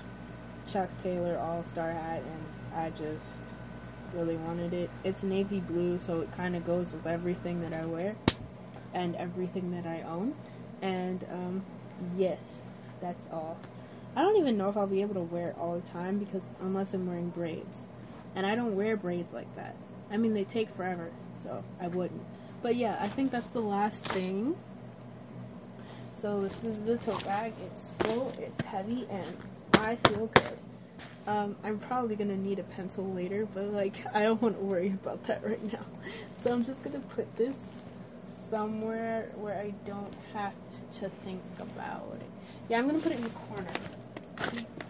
Chuck 0.72 0.90
Taylor 1.02 1.38
All 1.38 1.64
Star 1.64 1.92
hat, 1.92 2.22
and 2.24 2.46
I 2.76 2.90
just 2.92 3.26
really 4.14 4.36
wanted 4.38 4.74
it. 4.74 4.90
It's 5.04 5.24
navy 5.24 5.60
blue, 5.60 6.00
so 6.00 6.22
it 6.22 6.32
kind 6.34 6.56
of 6.56 6.66
goes 6.66 6.92
with 6.92 7.06
everything 7.06 7.62
that 7.62 7.74
I 7.74 7.86
wear 7.86 8.16
and 8.94 9.16
everything 9.16 9.72
that 9.72 9.86
I 9.86 10.02
own. 10.02 10.36
And 10.82 11.24
um, 11.32 11.66
yes, 12.18 12.40
that's 13.02 13.28
all. 13.32 13.58
I 14.16 14.22
don't 14.22 14.38
even 14.38 14.58
know 14.58 14.70
if 14.70 14.78
I'll 14.78 14.88
be 14.88 15.02
able 15.02 15.14
to 15.16 15.22
wear 15.22 15.50
it 15.50 15.58
all 15.60 15.80
the 15.80 15.88
time 15.90 16.18
because 16.18 16.42
unless 16.62 16.94
I'm 16.94 17.08
wearing 17.08 17.30
braids, 17.30 17.78
and 18.36 18.46
I 18.46 18.56
don't 18.56 18.76
wear 18.76 18.98
braids 18.98 19.34
like 19.34 19.54
that. 19.56 19.76
I 20.12 20.18
mean, 20.18 20.34
they 20.34 20.44
take 20.44 20.74
forever, 20.76 21.12
so 21.44 21.64
I 21.80 21.88
wouldn't. 21.88 22.24
But 22.62 22.76
yeah, 22.76 22.98
I 23.00 23.10
think 23.10 23.32
that's 23.32 23.48
the 23.54 23.62
last 23.62 24.04
thing. 24.10 24.56
So 26.22 26.42
this 26.42 26.64
is 26.64 26.84
the 26.86 26.98
tote 26.98 27.24
bag. 27.26 27.54
It's 27.64 27.92
full, 28.00 28.34
it's 28.40 28.62
heavy, 28.66 29.08
and 29.10 29.38
I 29.74 29.96
feel 30.08 30.28
good. 30.28 30.58
Um, 31.28 31.58
I'm 31.64 31.78
probably 31.78 32.16
gonna 32.16 32.38
need 32.38 32.58
a 32.60 32.64
pencil 32.64 33.06
later, 33.14 33.46
but 33.54 33.66
like, 33.66 33.96
I 34.14 34.24
don't 34.24 34.42
want 34.42 34.58
to 34.58 34.64
worry 34.64 34.88
about 34.90 35.24
that 35.26 35.44
right 35.46 35.74
now. 35.74 35.86
So 36.44 36.52
I'm 36.52 36.64
just 36.64 36.82
gonna 36.84 37.02
put 37.02 37.36
this 37.36 37.56
somewhere 38.50 39.32
where 39.36 39.60
I 39.60 39.72
don't 39.86 40.14
have 40.34 40.54
to 41.00 41.10
think 41.24 41.42
about 41.60 42.18
it. 42.22 42.30
Yeah, 42.70 42.80
I'm 42.80 42.88
gonna 42.88 43.00
put 43.00 43.12
it 43.12 43.18
in 43.18 43.24
the 43.24 43.30
corner. 43.30 43.74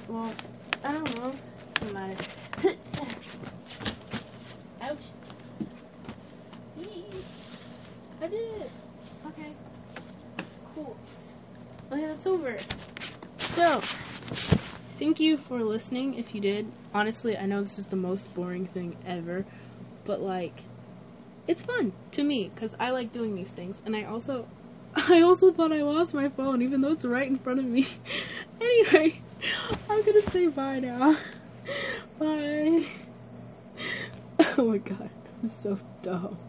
Well, 0.08 0.34
I 0.84 0.94
don't 0.94 1.18
know. 1.18 1.36
Doesn't 1.76 1.94
matter. 1.94 2.26
Ouch. 4.82 4.98
Eee. 6.78 7.06
I 8.22 8.28
did 8.28 8.34
it. 8.34 8.72
Okay. 9.26 9.54
Cool. 10.76 10.96
Oh, 11.92 11.96
okay, 11.96 12.06
that's 12.06 12.28
over. 12.28 12.60
So, 13.56 13.82
thank 15.00 15.20
you 15.20 15.38
for 15.38 15.64
listening 15.64 16.16
if 16.16 16.36
you 16.36 16.42
did. 16.42 16.72
Honestly, 16.94 17.38
I 17.38 17.46
know 17.46 17.64
this 17.64 17.80
is 17.80 17.88
the 17.88 17.96
most 17.96 18.32
boring 18.34 18.68
thing 18.68 18.96
ever, 19.06 19.46
but 20.06 20.22
like, 20.22 20.64
it's 21.48 21.62
fun 21.64 21.94
to 22.12 22.24
me 22.24 22.52
because 22.54 22.76
I 22.80 22.92
like 22.92 23.12
doing 23.12 23.36
these 23.36 23.52
things. 23.52 23.82
And 23.86 23.96
I 23.96 24.04
also, 24.04 24.48
I 24.96 25.22
also 25.22 25.52
thought 25.52 25.72
I 25.72 25.82
lost 25.82 26.14
my 26.14 26.30
phone, 26.30 26.62
even 26.62 26.82
though 26.82 26.92
it's 26.92 27.06
right 27.06 27.28
in 27.28 27.38
front 27.38 27.60
of 27.60 27.66
me. 27.66 27.88
anyway, 28.62 29.16
I'm 29.90 30.06
gonna 30.06 30.32
say 30.32 30.48
bye 30.48 30.80
now. 30.80 31.18
Bye. 32.20 32.86
Oh 34.60 34.64
my 34.72 34.80
god, 34.80 35.12
so 35.62 35.78
dumb. 36.02 36.40